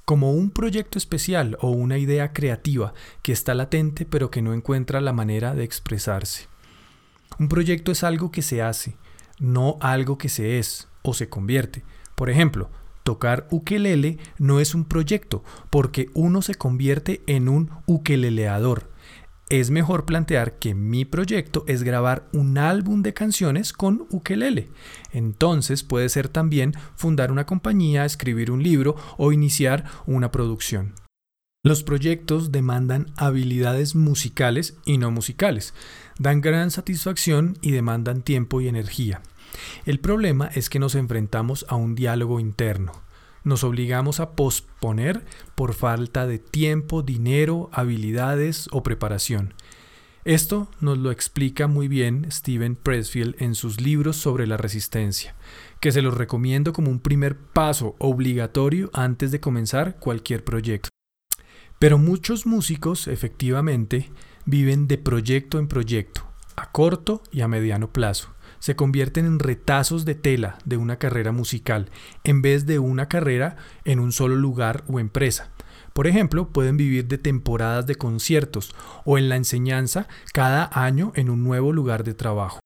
como 0.10 0.32
un 0.32 0.50
proyecto 0.50 0.98
especial 0.98 1.56
o 1.62 1.70
una 1.70 2.00
idea 2.00 2.34
creativa 2.34 2.96
que 3.22 3.32
está 3.32 3.54
latente 3.54 4.08
pero 4.08 4.32
que 4.32 4.42
no 4.42 4.56
encuentra 4.56 5.02
la 5.02 5.14
manera 5.14 5.54
de 5.54 5.64
expresarse. 5.64 6.48
Un 7.38 7.48
proyecto 7.48 7.92
es 7.92 8.04
algo 8.04 8.32
que 8.32 8.42
se 8.42 8.64
hace, 8.64 8.98
no 9.38 9.78
algo 9.82 10.18
que 10.18 10.28
se 10.28 10.58
es 10.58 10.88
o 11.04 11.14
se 11.14 11.30
convierte, 11.30 11.84
por 12.16 12.32
ejemplo, 12.32 12.72
tocar 13.04 13.48
ukelele 13.52 14.18
no 14.40 14.60
es 14.60 14.74
un 14.74 14.84
proyecto, 14.84 15.44
porque 15.70 16.10
uno 16.16 16.42
se 16.42 16.56
convierte 16.56 17.22
en 17.28 17.48
un 17.48 17.70
ukeleleador. 17.86 18.90
Es 19.50 19.72
mejor 19.72 20.06
plantear 20.06 20.60
que 20.60 20.76
mi 20.76 21.06
proyecto 21.06 21.64
es 21.68 21.82
grabar 21.82 22.30
un 22.34 22.60
álbum 22.60 23.02
de 23.02 23.16
canciones 23.16 23.74
con 23.74 24.06
ukelele. 24.12 24.70
Entonces 25.12 25.82
puede 25.82 26.08
ser 26.10 26.30
también 26.30 26.74
fundar 26.96 27.32
una 27.32 27.48
compañía, 27.48 28.06
escribir 28.06 28.52
un 28.52 28.62
libro 28.62 28.96
o 29.18 29.32
iniciar 29.32 29.86
una 30.06 30.30
producción. 30.30 30.94
Los 31.64 31.82
proyectos 31.82 32.52
demandan 32.52 33.08
habilidades 33.18 33.96
musicales 33.96 34.78
y 34.86 35.00
no 35.00 35.10
musicales, 35.10 35.74
dan 36.20 36.42
gran 36.42 36.70
satisfacción 36.70 37.58
y 37.62 37.72
demandan 37.72 38.22
tiempo 38.22 38.62
y 38.62 38.68
energía. 38.68 39.24
El 39.86 40.00
problema 40.00 40.48
es 40.54 40.70
que 40.70 40.78
nos 40.78 40.94
enfrentamos 40.94 41.66
a 41.70 41.76
un 41.76 41.96
diálogo 41.96 42.40
interno. 42.40 43.09
Nos 43.50 43.64
obligamos 43.64 44.20
a 44.20 44.34
posponer 44.34 45.26
por 45.56 45.74
falta 45.74 46.28
de 46.28 46.38
tiempo, 46.38 47.02
dinero, 47.02 47.72
habilidades 47.74 48.70
o 48.72 48.84
preparación. 48.84 49.56
Esto 50.24 50.70
nos 50.82 51.00
lo 51.00 51.10
explica 51.10 51.66
muy 51.66 51.88
bien 51.88 52.28
Steven 52.32 52.76
Pressfield 52.76 53.42
en 53.42 53.56
sus 53.56 53.82
libros 53.82 54.18
sobre 54.18 54.46
la 54.46 54.58
resistencia, 54.58 55.34
que 55.80 55.92
se 55.92 56.04
los 56.04 56.16
recomiendo 56.16 56.74
como 56.74 56.92
un 56.92 57.00
primer 57.00 57.40
paso 57.40 57.96
obligatorio 57.98 58.92
antes 58.94 59.32
de 59.32 59.40
comenzar 59.40 59.96
cualquier 59.96 60.44
proyecto. 60.44 60.90
Pero 61.80 61.98
muchos 61.98 62.46
músicos, 62.46 63.08
efectivamente, 63.08 64.12
viven 64.46 64.88
de 64.88 65.00
proyecto 65.00 65.58
en 65.58 65.68
proyecto, 65.68 66.22
a 66.56 66.72
corto 66.72 67.24
y 67.32 67.42
a 67.42 67.48
mediano 67.48 67.92
plazo 67.92 68.30
se 68.60 68.76
convierten 68.76 69.26
en 69.26 69.40
retazos 69.40 70.06
de 70.06 70.16
tela 70.16 70.58
de 70.66 70.78
una 70.78 70.98
carrera 70.98 71.32
musical, 71.32 71.90
en 72.24 72.42
vez 72.42 72.66
de 72.66 72.80
una 72.80 73.08
carrera 73.08 73.58
en 73.86 74.00
un 74.00 74.12
solo 74.12 74.36
lugar 74.36 74.84
o 74.88 75.00
empresa. 75.00 75.52
Por 75.94 76.08
ejemplo, 76.08 76.50
pueden 76.50 76.78
vivir 76.78 77.08
de 77.08 77.18
temporadas 77.18 77.86
de 77.86 77.96
conciertos 77.96 78.76
o 79.06 79.18
en 79.18 79.30
la 79.30 79.36
enseñanza 79.36 80.08
cada 80.34 80.70
año 80.74 81.12
en 81.16 81.30
un 81.30 81.44
nuevo 81.44 81.74
lugar 81.74 82.04
de 82.04 82.14
trabajo. 82.14 82.60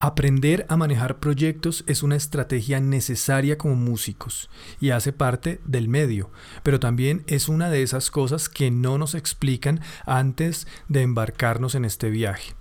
Aprender 0.00 0.64
a 0.68 0.76
manejar 0.76 1.18
proyectos 1.18 1.82
es 1.88 2.04
una 2.04 2.14
estrategia 2.14 2.78
necesaria 2.78 3.58
como 3.58 3.74
músicos 3.74 4.48
y 4.78 4.90
hace 4.90 5.12
parte 5.12 5.60
del 5.64 5.88
medio, 5.88 6.30
pero 6.62 6.78
también 6.78 7.24
es 7.26 7.48
una 7.48 7.68
de 7.68 7.82
esas 7.82 8.12
cosas 8.12 8.48
que 8.48 8.70
no 8.70 8.96
nos 8.96 9.16
explican 9.16 9.80
antes 10.06 10.68
de 10.86 11.02
embarcarnos 11.02 11.74
en 11.74 11.84
este 11.84 12.10
viaje. 12.10 12.54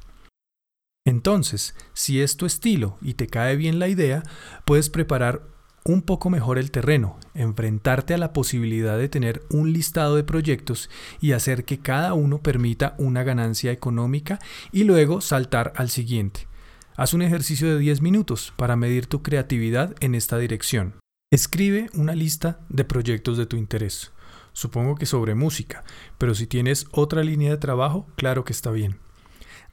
Entonces, 1.08 1.74
si 1.94 2.20
es 2.20 2.36
tu 2.36 2.46
estilo 2.46 2.98
y 3.02 3.14
te 3.14 3.28
cae 3.28 3.56
bien 3.56 3.80
la 3.80 3.88
idea, 3.88 4.24
puedes 4.66 4.90
preparar 4.90 5.42
un 5.86 6.02
poco 6.02 6.30
mejor 6.30 6.58
el 6.58 6.70
terreno, 6.70 7.18
enfrentarte 7.34 8.14
a 8.14 8.18
la 8.18 8.34
posibilidad 8.34 8.98
de 8.98 9.08
tener 9.08 9.42
un 9.50 9.72
listado 9.72 10.18
de 10.18 10.26
proyectos 10.26 10.90
y 11.22 11.32
hacer 11.32 11.64
que 11.64 11.80
cada 11.80 12.14
uno 12.14 12.40
permita 12.40 12.94
una 12.98 13.24
ganancia 13.24 13.72
económica 13.72 14.40
y 14.74 14.84
luego 14.84 15.22
saltar 15.22 15.72
al 15.78 15.90
siguiente. 15.90 16.50
Haz 16.98 17.14
un 17.14 17.22
ejercicio 17.22 17.70
de 17.70 17.80
10 17.80 18.02
minutos 18.02 18.54
para 18.58 18.76
medir 18.76 19.08
tu 19.08 19.24
creatividad 19.24 19.96
en 20.02 20.14
esta 20.14 20.38
dirección. 20.38 20.96
Escribe 21.32 21.90
una 21.94 22.16
lista 22.16 22.60
de 22.68 22.84
proyectos 22.84 23.38
de 23.38 23.46
tu 23.46 23.56
interés. 23.56 24.12
Supongo 24.52 24.96
que 24.96 25.06
sobre 25.06 25.36
música, 25.36 25.86
pero 26.18 26.36
si 26.36 26.48
tienes 26.48 26.86
otra 26.92 27.24
línea 27.24 27.52
de 27.52 27.58
trabajo, 27.58 28.08
claro 28.18 28.44
que 28.44 28.52
está 28.52 28.72
bien. 28.72 29.07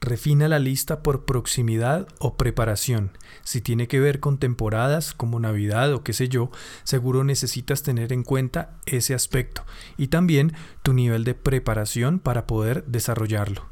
Refina 0.05 0.47
la 0.47 0.59
lista 0.59 1.01
por 1.01 1.25
proximidad 1.25 2.07
o 2.19 2.37
preparación. 2.37 3.17
Si 3.43 3.59
tiene 3.59 3.87
que 3.87 3.99
ver 3.99 4.19
con 4.19 4.37
temporadas 4.37 5.15
como 5.15 5.39
Navidad 5.39 5.91
o 5.93 6.03
qué 6.03 6.13
sé 6.13 6.29
yo, 6.29 6.51
seguro 6.83 7.23
necesitas 7.23 7.81
tener 7.81 8.13
en 8.13 8.21
cuenta 8.21 8.77
ese 8.85 9.15
aspecto 9.15 9.65
y 9.97 10.09
también 10.09 10.53
tu 10.83 10.93
nivel 10.93 11.23
de 11.23 11.33
preparación 11.33 12.19
para 12.19 12.45
poder 12.45 12.85
desarrollarlo. 12.85 13.65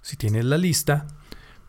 Si 0.00 0.16
tienes 0.16 0.44
la 0.44 0.58
lista, 0.58 1.08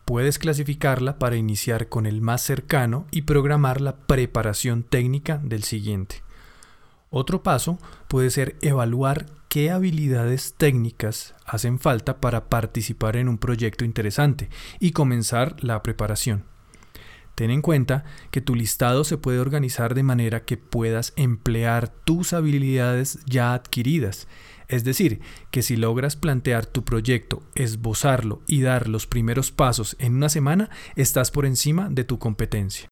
Puedes 0.04 0.38
clasificarla 0.38 1.18
para 1.18 1.34
iniciar 1.34 1.88
con 1.88 2.06
el 2.06 2.20
más 2.20 2.40
cercano 2.40 3.08
y 3.10 3.22
programar 3.22 3.80
la 3.80 3.96
preparación 3.96 4.84
técnica 4.84 5.40
del 5.42 5.64
siguiente. 5.64 6.22
Otro 7.10 7.42
paso 7.42 7.80
puede 8.06 8.30
ser 8.30 8.56
evaluar 8.60 9.26
qué 9.56 9.70
habilidades 9.70 10.52
técnicas 10.58 11.34
hacen 11.46 11.78
falta 11.78 12.20
para 12.20 12.50
participar 12.50 13.16
en 13.16 13.26
un 13.26 13.38
proyecto 13.38 13.86
interesante 13.86 14.50
y 14.80 14.90
comenzar 14.90 15.56
la 15.64 15.82
preparación. 15.82 16.44
Ten 17.34 17.50
en 17.50 17.62
cuenta 17.62 18.04
que 18.30 18.42
tu 18.42 18.54
listado 18.54 19.02
se 19.02 19.16
puede 19.16 19.38
organizar 19.38 19.94
de 19.94 20.02
manera 20.02 20.44
que 20.44 20.58
puedas 20.58 21.14
emplear 21.16 21.88
tus 21.88 22.34
habilidades 22.34 23.18
ya 23.24 23.54
adquiridas. 23.54 24.28
Es 24.68 24.84
decir, 24.84 25.20
que 25.50 25.62
si 25.62 25.76
logras 25.76 26.16
plantear 26.16 26.66
tu 26.66 26.84
proyecto, 26.84 27.42
esbozarlo 27.54 28.42
y 28.46 28.60
dar 28.60 28.88
los 28.88 29.06
primeros 29.06 29.52
pasos 29.52 29.96
en 29.98 30.16
una 30.16 30.28
semana, 30.28 30.68
estás 30.96 31.30
por 31.30 31.46
encima 31.46 31.88
de 31.88 32.04
tu 32.04 32.18
competencia. 32.18 32.90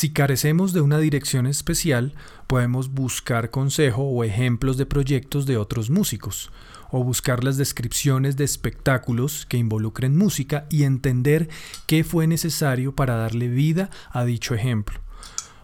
Si 0.00 0.14
carecemos 0.14 0.72
de 0.72 0.80
una 0.80 0.96
dirección 0.96 1.46
especial, 1.46 2.14
podemos 2.46 2.90
buscar 2.94 3.50
consejo 3.50 4.04
o 4.04 4.24
ejemplos 4.24 4.78
de 4.78 4.86
proyectos 4.86 5.44
de 5.44 5.58
otros 5.58 5.90
músicos, 5.90 6.50
o 6.90 7.04
buscar 7.04 7.44
las 7.44 7.58
descripciones 7.58 8.38
de 8.38 8.44
espectáculos 8.44 9.44
que 9.44 9.58
involucren 9.58 10.16
música 10.16 10.64
y 10.70 10.84
entender 10.84 11.50
qué 11.86 12.02
fue 12.02 12.26
necesario 12.26 12.94
para 12.94 13.16
darle 13.16 13.48
vida 13.48 13.90
a 14.10 14.24
dicho 14.24 14.54
ejemplo. 14.54 14.98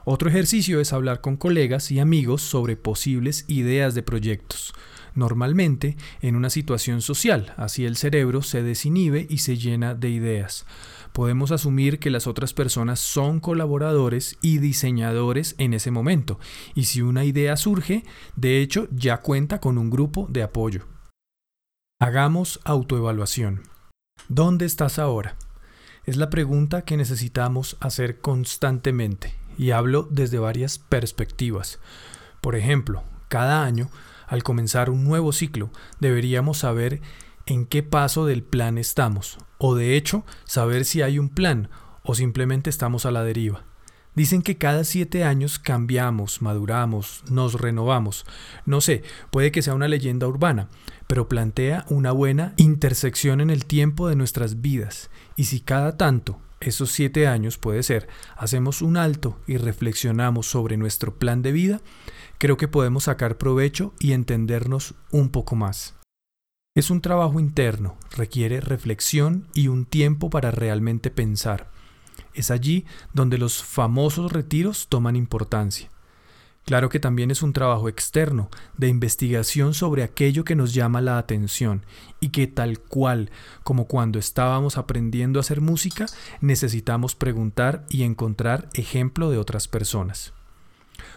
Otro 0.04 0.28
ejercicio 0.28 0.82
es 0.82 0.92
hablar 0.92 1.22
con 1.22 1.38
colegas 1.38 1.90
y 1.90 1.98
amigos 1.98 2.42
sobre 2.42 2.76
posibles 2.76 3.46
ideas 3.48 3.94
de 3.94 4.02
proyectos, 4.02 4.74
normalmente 5.14 5.96
en 6.20 6.36
una 6.36 6.50
situación 6.50 7.00
social, 7.00 7.54
así 7.56 7.86
el 7.86 7.96
cerebro 7.96 8.42
se 8.42 8.62
desinhibe 8.62 9.26
y 9.30 9.38
se 9.38 9.56
llena 9.56 9.94
de 9.94 10.10
ideas 10.10 10.66
podemos 11.16 11.50
asumir 11.50 11.98
que 11.98 12.10
las 12.10 12.26
otras 12.26 12.52
personas 12.52 13.00
son 13.00 13.40
colaboradores 13.40 14.36
y 14.42 14.58
diseñadores 14.58 15.54
en 15.56 15.72
ese 15.72 15.90
momento, 15.90 16.38
y 16.74 16.84
si 16.84 17.00
una 17.00 17.24
idea 17.24 17.56
surge, 17.56 18.04
de 18.34 18.60
hecho 18.60 18.86
ya 18.90 19.22
cuenta 19.22 19.58
con 19.58 19.78
un 19.78 19.88
grupo 19.88 20.26
de 20.28 20.42
apoyo. 20.42 20.86
Hagamos 21.98 22.60
autoevaluación. 22.64 23.62
¿Dónde 24.28 24.66
estás 24.66 24.98
ahora? 24.98 25.36
Es 26.04 26.18
la 26.18 26.28
pregunta 26.28 26.82
que 26.82 26.98
necesitamos 26.98 27.78
hacer 27.80 28.20
constantemente, 28.20 29.32
y 29.56 29.70
hablo 29.70 30.06
desde 30.10 30.38
varias 30.38 30.78
perspectivas. 30.78 31.78
Por 32.42 32.56
ejemplo, 32.56 33.04
cada 33.28 33.64
año, 33.64 33.88
al 34.26 34.42
comenzar 34.42 34.90
un 34.90 35.04
nuevo 35.04 35.32
ciclo, 35.32 35.70
deberíamos 35.98 36.58
saber 36.58 37.00
en 37.46 37.64
qué 37.64 37.82
paso 37.82 38.26
del 38.26 38.42
plan 38.42 38.76
estamos, 38.76 39.38
o 39.58 39.74
de 39.74 39.96
hecho 39.96 40.24
saber 40.44 40.84
si 40.84 41.02
hay 41.02 41.18
un 41.18 41.28
plan 41.28 41.68
o 42.02 42.14
simplemente 42.14 42.70
estamos 42.70 43.06
a 43.06 43.10
la 43.10 43.24
deriva. 43.24 43.64
Dicen 44.16 44.40
que 44.40 44.56
cada 44.56 44.84
siete 44.84 45.24
años 45.24 45.58
cambiamos, 45.58 46.40
maduramos, 46.40 47.22
nos 47.30 47.60
renovamos. 47.60 48.24
No 48.64 48.80
sé, 48.80 49.02
puede 49.30 49.52
que 49.52 49.60
sea 49.60 49.74
una 49.74 49.88
leyenda 49.88 50.26
urbana, 50.26 50.68
pero 51.06 51.28
plantea 51.28 51.84
una 51.90 52.12
buena 52.12 52.54
intersección 52.56 53.42
en 53.42 53.50
el 53.50 53.66
tiempo 53.66 54.08
de 54.08 54.16
nuestras 54.16 54.62
vidas. 54.62 55.10
Y 55.36 55.44
si 55.44 55.60
cada 55.60 55.98
tanto, 55.98 56.40
esos 56.60 56.92
siete 56.92 57.26
años 57.26 57.58
puede 57.58 57.82
ser, 57.82 58.08
hacemos 58.36 58.80
un 58.80 58.96
alto 58.96 59.38
y 59.46 59.58
reflexionamos 59.58 60.46
sobre 60.46 60.78
nuestro 60.78 61.18
plan 61.18 61.42
de 61.42 61.52
vida, 61.52 61.82
creo 62.38 62.56
que 62.56 62.68
podemos 62.68 63.04
sacar 63.04 63.36
provecho 63.36 63.92
y 64.00 64.12
entendernos 64.12 64.94
un 65.10 65.28
poco 65.28 65.56
más. 65.56 65.95
Es 66.76 66.90
un 66.90 67.00
trabajo 67.00 67.40
interno, 67.40 67.96
requiere 68.14 68.60
reflexión 68.60 69.48
y 69.54 69.68
un 69.68 69.86
tiempo 69.86 70.28
para 70.28 70.50
realmente 70.50 71.10
pensar. 71.10 71.70
Es 72.34 72.50
allí 72.50 72.84
donde 73.14 73.38
los 73.38 73.62
famosos 73.62 74.30
retiros 74.30 74.88
toman 74.88 75.16
importancia. 75.16 75.88
Claro 76.66 76.90
que 76.90 77.00
también 77.00 77.30
es 77.30 77.42
un 77.42 77.54
trabajo 77.54 77.88
externo, 77.88 78.50
de 78.76 78.88
investigación 78.88 79.72
sobre 79.72 80.02
aquello 80.02 80.44
que 80.44 80.54
nos 80.54 80.74
llama 80.74 81.00
la 81.00 81.16
atención 81.16 81.86
y 82.20 82.28
que 82.28 82.46
tal 82.46 82.78
cual 82.78 83.30
como 83.62 83.86
cuando 83.86 84.18
estábamos 84.18 84.76
aprendiendo 84.76 85.38
a 85.38 85.40
hacer 85.40 85.62
música, 85.62 86.04
necesitamos 86.42 87.14
preguntar 87.14 87.86
y 87.88 88.02
encontrar 88.02 88.68
ejemplo 88.74 89.30
de 89.30 89.38
otras 89.38 89.66
personas. 89.66 90.34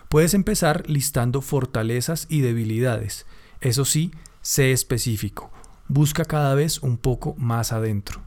Puedes 0.07 0.33
empezar 0.33 0.89
listando 0.89 1.41
fortalezas 1.41 2.27
y 2.29 2.39
debilidades, 2.39 3.25
eso 3.59 3.83
sí, 3.83 4.11
Sé 4.41 4.71
específico. 4.71 5.51
Busca 5.87 6.23
cada 6.23 6.55
vez 6.55 6.81
un 6.81 6.97
poco 6.97 7.35
más 7.37 7.73
adentro. 7.73 8.21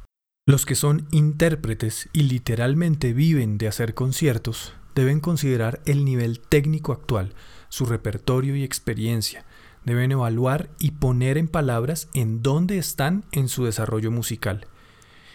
Los 0.46 0.66
que 0.66 0.74
son 0.74 1.06
intérpretes 1.10 2.08
y 2.12 2.24
literalmente 2.24 3.12
viven 3.12 3.56
de 3.56 3.68
hacer 3.68 3.94
conciertos 3.94 4.74
deben 4.94 5.20
considerar 5.20 5.80
el 5.86 6.04
nivel 6.04 6.40
técnico 6.40 6.92
actual, 6.92 7.34
su 7.68 7.86
repertorio 7.86 8.56
y 8.56 8.62
experiencia. 8.62 9.46
Deben 9.84 10.12
evaluar 10.12 10.68
y 10.78 10.92
poner 10.92 11.38
en 11.38 11.48
palabras 11.48 12.08
en 12.12 12.42
dónde 12.42 12.76
están 12.76 13.24
en 13.32 13.48
su 13.48 13.64
desarrollo 13.64 14.10
musical. 14.10 14.66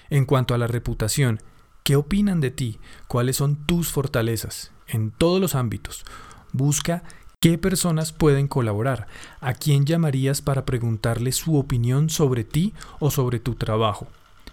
En 0.09 0.25
cuanto 0.25 0.53
a 0.53 0.57
la 0.57 0.67
reputación, 0.67 1.41
¿qué 1.83 1.95
opinan 1.95 2.39
de 2.39 2.51
ti? 2.51 2.79
¿Cuáles 3.07 3.37
son 3.37 3.65
tus 3.65 3.91
fortalezas? 3.91 4.71
En 4.87 5.11
todos 5.11 5.41
los 5.41 5.55
ámbitos. 5.55 6.05
Busca 6.53 7.03
¿Qué 7.39 7.59
personas 7.59 8.13
pueden 8.13 8.47
colaborar? 8.47 9.05
¿A 9.41 9.53
quién 9.53 9.85
llamarías 9.85 10.41
para 10.41 10.65
preguntarle 10.65 11.31
su 11.31 11.55
opinión 11.55 12.09
sobre 12.09 12.43
ti 12.43 12.73
o 12.99 13.11
sobre 13.11 13.39
tu 13.39 13.53
trabajo? 13.53 14.07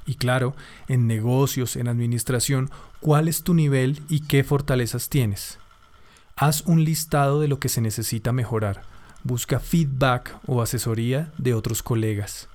Y 0.04 0.16
claro, 0.16 0.54
en 0.86 1.06
negocios, 1.06 1.76
en 1.76 1.88
administración, 1.88 2.70
¿cuál 3.00 3.26
es 3.26 3.42
tu 3.42 3.54
nivel 3.54 4.02
y 4.10 4.20
qué 4.20 4.44
fortalezas 4.44 5.08
tienes? 5.08 5.58
Haz 6.36 6.60
un 6.66 6.84
listado 6.84 7.40
de 7.40 7.48
lo 7.48 7.58
que 7.58 7.70
se 7.70 7.80
necesita 7.80 8.32
mejorar. 8.32 8.82
Busca 9.22 9.60
feedback 9.60 10.38
o 10.46 10.60
asesoría 10.60 11.32
de 11.38 11.54
otros 11.54 11.82
colegas. 11.82 12.50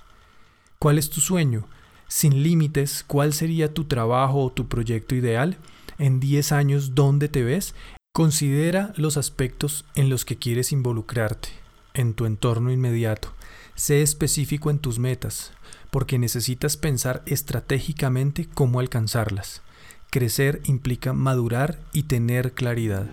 ¿Cuál 0.78 0.98
es 0.98 1.10
tu 1.10 1.20
sueño? 1.20 1.66
Sin 2.06 2.44
límites, 2.44 3.04
¿cuál 3.04 3.32
sería 3.32 3.74
tu 3.74 3.86
trabajo 3.86 4.44
o 4.44 4.52
tu 4.52 4.68
proyecto 4.68 5.16
ideal? 5.16 5.58
En 5.98 6.20
10 6.20 6.52
años, 6.52 6.94
¿dónde 6.94 7.28
te 7.28 7.42
ves? 7.42 7.74
Considera 8.12 8.92
los 8.96 9.16
aspectos 9.16 9.84
en 9.94 10.10
los 10.10 10.24
que 10.24 10.36
quieres 10.36 10.72
involucrarte, 10.72 11.50
en 11.94 12.14
tu 12.14 12.26
entorno 12.26 12.72
inmediato. 12.72 13.32
Sé 13.76 14.02
específico 14.02 14.68
en 14.70 14.80
tus 14.80 14.98
metas, 14.98 15.52
porque 15.92 16.18
necesitas 16.18 16.76
pensar 16.76 17.22
estratégicamente 17.26 18.48
cómo 18.52 18.80
alcanzarlas. 18.80 19.62
Crecer 20.10 20.60
implica 20.64 21.12
madurar 21.12 21.78
y 21.92 22.02
tener 22.02 22.52
claridad. 22.52 23.06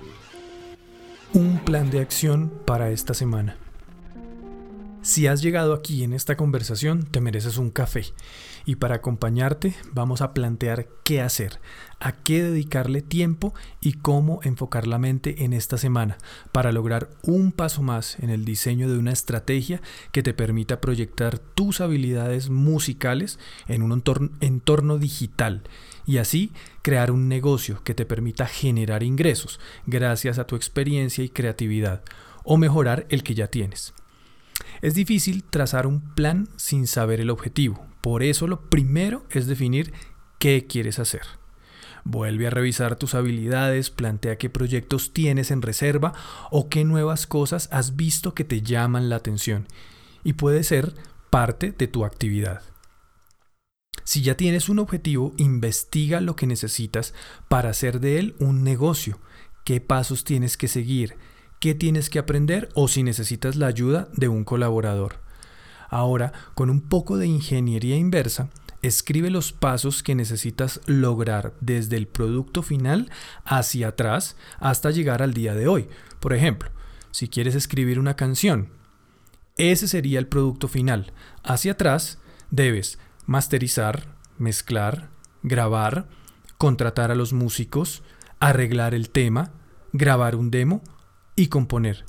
Un 1.32 1.60
plan 1.60 1.92
de 1.92 2.00
acción 2.00 2.52
para 2.66 2.90
esta 2.90 3.14
semana. 3.14 3.56
Si 5.04 5.28
has 5.28 5.44
llegado 5.44 5.76
aquí 5.76 6.04
en 6.04 6.12
esta 6.12 6.36
conversación, 6.36 7.06
te 7.06 7.22
mereces 7.22 7.60
un 7.60 7.70
café. 7.70 8.06
Y 8.68 8.76
para 8.76 8.96
acompañarte 8.96 9.76
vamos 9.94 10.20
a 10.20 10.34
plantear 10.34 10.90
qué 11.06 11.22
hacer, 11.22 11.62
a 12.02 12.12
qué 12.12 12.44
dedicarle 12.44 13.02
tiempo 13.02 13.54
y 13.80 13.94
cómo 13.94 14.42
enfocar 14.44 14.88
la 14.88 15.00
mente 15.00 15.46
en 15.46 15.54
esta 15.54 15.78
semana 15.78 16.18
para 16.52 16.74
lograr 16.74 17.10
un 17.24 17.54
paso 17.54 17.82
más 17.82 18.20
en 18.20 18.30
el 18.30 18.44
diseño 18.44 18.92
de 18.92 18.98
una 18.98 19.14
estrategia 19.14 19.82
que 20.12 20.22
te 20.22 20.34
permita 20.34 20.82
proyectar 20.82 21.40
tus 21.40 21.80
habilidades 21.80 22.50
musicales 22.50 23.40
en 23.70 23.84
un 23.84 24.04
entorno, 24.42 24.98
digital 24.98 25.64
y 26.06 26.18
así 26.18 26.52
crear 26.82 27.10
un 27.10 27.30
negocio 27.30 27.82
que 27.86 27.94
te 27.94 28.06
permita 28.06 28.48
generar 28.48 29.02
ingresos 29.02 29.62
gracias 29.86 30.40
a 30.40 30.46
tu 30.46 30.58
experiencia 30.58 31.24
y 31.24 31.30
creatividad 31.30 32.04
o 32.44 32.58
mejorar 32.58 33.06
el 33.08 33.24
que 33.24 33.34
ya 33.34 33.48
tienes. 33.48 33.94
Es 34.82 34.94
difícil 34.94 35.46
trazar 35.46 35.88
un 35.88 36.02
plan 36.02 36.50
sin 36.58 36.86
saber 36.86 37.22
el 37.22 37.30
objetivo. 37.30 37.88
Por 38.08 38.24
eso 38.24 38.48
lo 38.48 38.70
primero 38.70 39.26
es 39.32 39.48
definir 39.48 39.92
qué 40.40 40.66
quieres 40.66 40.98
hacer. 40.98 41.24
Vuelve 42.06 42.48
a 42.48 42.50
revisar 42.50 42.96
tus 42.96 43.16
habilidades, 43.16 43.90
plantea 43.90 44.38
qué 44.38 44.50
proyectos 44.50 45.12
tienes 45.12 45.52
en 45.52 45.62
reserva 45.62 46.14
o 46.50 46.70
qué 46.70 46.86
nuevas 46.86 47.28
cosas 47.28 47.68
has 47.70 47.98
visto 47.98 48.34
que 48.34 48.46
te 48.46 48.62
llaman 48.62 49.10
la 49.10 49.18
atención 49.18 49.68
y 50.24 50.34
puede 50.34 50.64
ser 50.64 50.94
parte 51.30 51.74
de 51.78 51.88
tu 51.88 52.06
actividad. 52.06 52.62
Si 54.06 54.22
ya 54.22 54.38
tienes 54.38 54.70
un 54.70 54.80
objetivo, 54.80 55.34
investiga 55.36 56.22
lo 56.22 56.38
que 56.38 56.48
necesitas 56.48 57.14
para 57.50 57.72
hacer 57.72 58.00
de 58.00 58.20
él 58.20 58.36
un 58.40 58.64
negocio, 58.64 59.20
qué 59.66 59.82
pasos 59.82 60.24
tienes 60.24 60.56
que 60.56 60.70
seguir, 60.70 61.18
qué 61.60 61.76
tienes 61.76 62.10
que 62.10 62.20
aprender 62.20 62.70
o 62.74 62.88
si 62.88 63.04
necesitas 63.04 63.58
la 63.58 63.68
ayuda 63.68 64.08
de 64.14 64.30
un 64.30 64.46
colaborador. 64.46 65.27
Ahora, 65.90 66.34
con 66.54 66.70
un 66.70 66.82
poco 66.82 67.18
de 67.18 67.28
ingeniería 67.28 67.96
inversa, 67.96 68.50
escribe 68.82 69.30
los 69.30 69.52
pasos 69.52 70.04
que 70.04 70.16
necesitas 70.16 70.82
lograr 70.86 71.54
desde 71.62 71.98
el 71.98 72.08
producto 72.08 72.62
final 72.62 73.10
hacia 73.44 73.90
atrás 73.90 74.36
hasta 74.60 74.92
llegar 74.92 75.22
al 75.22 75.34
día 75.34 75.54
de 75.54 75.68
hoy. 75.68 75.88
Por 76.20 76.34
ejemplo, 76.34 76.70
si 77.12 77.28
quieres 77.28 77.56
escribir 77.56 78.00
una 78.00 78.16
canción, 78.16 78.70
ese 79.58 79.88
sería 79.88 80.20
el 80.20 80.28
producto 80.28 80.68
final. 80.68 81.14
Hacia 81.44 81.74
atrás 81.74 82.20
debes 82.52 83.00
masterizar, 83.26 84.16
mezclar, 84.38 85.10
grabar, 85.42 86.08
contratar 86.58 87.12
a 87.12 87.16
los 87.16 87.34
músicos, 87.34 88.04
arreglar 88.40 88.94
el 88.94 89.10
tema, 89.10 89.52
grabar 89.94 90.36
un 90.36 90.52
demo 90.52 90.84
y 91.36 91.48
componer. 91.48 92.06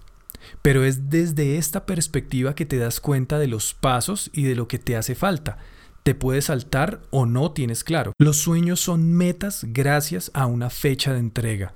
Pero 0.62 0.85
es 0.85 1.11
desde 1.11 1.59
esta 1.59 1.87
perspectiva 1.87 2.55
que 2.55 2.66
te 2.66 2.79
das 2.79 3.01
cuenta 3.01 3.38
de 3.38 3.48
los 3.48 3.74
pasos 3.74 4.31
y 4.33 4.44
de 4.44 4.55
lo 4.55 4.68
que 4.68 4.79
te 4.79 4.96
hace 4.96 5.14
falta. 5.14 5.59
Te 6.03 6.14
puedes 6.14 6.46
saltar 6.46 7.03
o 7.11 7.27
no 7.27 7.53
tienes 7.53 7.85
claro. 7.85 8.12
Los 8.18 8.38
sueños 8.38 8.81
son 8.81 9.12
metas 9.12 9.66
gracias 9.68 10.31
a 10.33 10.46
una 10.46 10.70
fecha 10.70 11.12
de 11.12 11.18
entrega. 11.18 11.74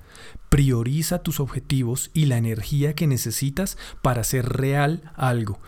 Prioriza 0.49 1.23
tus 1.23 1.41
objetivos 1.41 2.11
y 2.15 2.27
la 2.27 2.39
energía 2.39 2.95
que 2.95 3.07
necesitas 3.07 3.77
para 4.01 4.23
hacer 4.23 4.49
real 4.49 5.13
algo. 5.17 5.61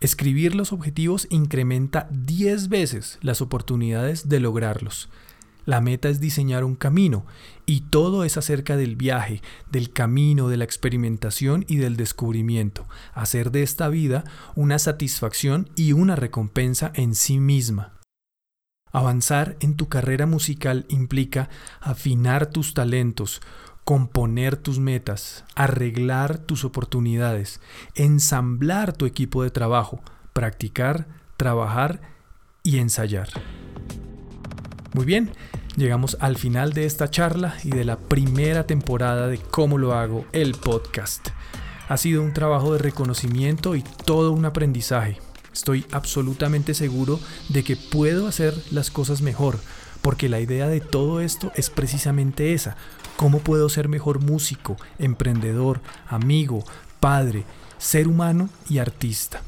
Escribir 0.00 0.54
los 0.54 0.72
objetivos 0.72 1.26
incrementa 1.30 2.08
10 2.10 2.68
veces 2.68 3.18
las 3.22 3.40
oportunidades 3.40 4.28
de 4.28 4.40
lograrlos. 4.40 5.08
La 5.64 5.80
meta 5.80 6.08
es 6.08 6.20
diseñar 6.20 6.64
un 6.64 6.76
camino 6.76 7.24
y 7.66 7.82
todo 7.82 8.24
es 8.24 8.36
acerca 8.36 8.76
del 8.76 8.96
viaje, 8.96 9.40
del 9.70 9.92
camino, 9.92 10.48
de 10.48 10.58
la 10.58 10.64
experimentación 10.64 11.64
y 11.68 11.76
del 11.76 11.96
descubrimiento. 11.96 12.86
Hacer 13.14 13.50
de 13.50 13.62
esta 13.62 13.88
vida 13.88 14.24
una 14.54 14.78
satisfacción 14.78 15.70
y 15.74 15.92
una 15.92 16.16
recompensa 16.16 16.92
en 16.94 17.14
sí 17.14 17.38
misma. 17.38 17.94
Avanzar 18.92 19.56
en 19.60 19.74
tu 19.74 19.88
carrera 19.88 20.26
musical 20.26 20.86
implica 20.88 21.48
afinar 21.80 22.46
tus 22.46 22.74
talentos, 22.74 23.40
componer 23.84 24.56
tus 24.56 24.78
metas, 24.78 25.44
arreglar 25.56 26.38
tus 26.38 26.64
oportunidades, 26.64 27.60
ensamblar 27.96 28.92
tu 28.92 29.06
equipo 29.06 29.42
de 29.42 29.50
trabajo, 29.50 30.00
practicar, 30.32 31.08
trabajar 31.36 32.00
y 32.62 32.78
ensayar. 32.78 33.28
Muy 34.94 35.06
bien, 35.06 35.32
llegamos 35.76 36.16
al 36.20 36.36
final 36.36 36.72
de 36.72 36.86
esta 36.86 37.10
charla 37.10 37.56
y 37.64 37.70
de 37.70 37.84
la 37.84 37.98
primera 37.98 38.64
temporada 38.64 39.26
de 39.26 39.38
Cómo 39.38 39.76
lo 39.76 39.92
hago, 39.92 40.24
el 40.30 40.52
podcast. 40.54 41.30
Ha 41.88 41.96
sido 41.96 42.22
un 42.22 42.32
trabajo 42.32 42.72
de 42.72 42.78
reconocimiento 42.78 43.74
y 43.74 43.82
todo 44.04 44.30
un 44.30 44.44
aprendizaje. 44.44 45.18
Estoy 45.52 45.84
absolutamente 45.90 46.74
seguro 46.74 47.18
de 47.48 47.64
que 47.64 47.74
puedo 47.74 48.28
hacer 48.28 48.54
las 48.70 48.92
cosas 48.92 49.20
mejor, 49.20 49.58
porque 50.00 50.28
la 50.28 50.38
idea 50.38 50.68
de 50.68 50.80
todo 50.80 51.20
esto 51.20 51.50
es 51.56 51.70
precisamente 51.70 52.54
esa. 52.54 52.76
¿Cómo 53.16 53.40
puedo 53.40 53.68
ser 53.68 53.88
mejor 53.88 54.20
músico, 54.20 54.76
emprendedor, 55.00 55.80
amigo, 56.06 56.62
padre, 57.00 57.44
ser 57.78 58.06
humano 58.06 58.48
y 58.70 58.78
artista? 58.78 59.42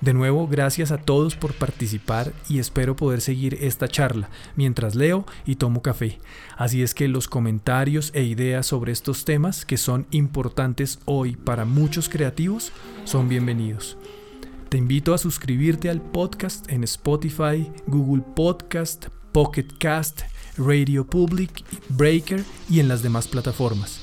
De 0.00 0.14
nuevo, 0.14 0.48
gracias 0.48 0.92
a 0.92 0.98
todos 0.98 1.36
por 1.36 1.52
participar 1.52 2.32
y 2.48 2.58
espero 2.58 2.96
poder 2.96 3.20
seguir 3.20 3.58
esta 3.60 3.86
charla 3.86 4.30
mientras 4.56 4.94
leo 4.94 5.26
y 5.44 5.56
tomo 5.56 5.82
café. 5.82 6.18
Así 6.56 6.82
es 6.82 6.94
que 6.94 7.06
los 7.06 7.28
comentarios 7.28 8.10
e 8.14 8.22
ideas 8.22 8.66
sobre 8.66 8.92
estos 8.92 9.26
temas 9.26 9.66
que 9.66 9.76
son 9.76 10.06
importantes 10.10 11.00
hoy 11.04 11.36
para 11.36 11.66
muchos 11.66 12.08
creativos 12.08 12.72
son 13.04 13.28
bienvenidos. 13.28 13.98
Te 14.70 14.78
invito 14.78 15.12
a 15.12 15.18
suscribirte 15.18 15.90
al 15.90 16.00
podcast 16.00 16.70
en 16.70 16.82
Spotify, 16.84 17.70
Google 17.86 18.24
Podcast, 18.34 19.08
Pocket 19.32 19.66
Cast, 19.78 20.22
Radio 20.56 21.04
Public, 21.04 21.62
Breaker 21.90 22.42
y 22.70 22.80
en 22.80 22.88
las 22.88 23.02
demás 23.02 23.28
plataformas. 23.28 24.00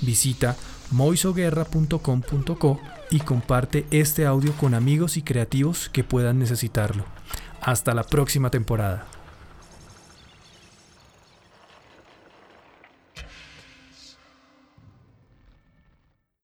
Visita 0.00 0.56
moisoguerra.com.co 0.92 2.99
y 3.10 3.20
comparte 3.20 3.86
este 3.90 4.26
audio 4.26 4.52
con 4.54 4.74
amigos 4.74 5.16
y 5.16 5.22
creativos 5.22 5.88
que 5.88 6.04
puedan 6.04 6.38
necesitarlo. 6.38 7.04
Hasta 7.60 7.94
la 7.94 8.04
próxima 8.04 8.50
temporada. 8.50 9.06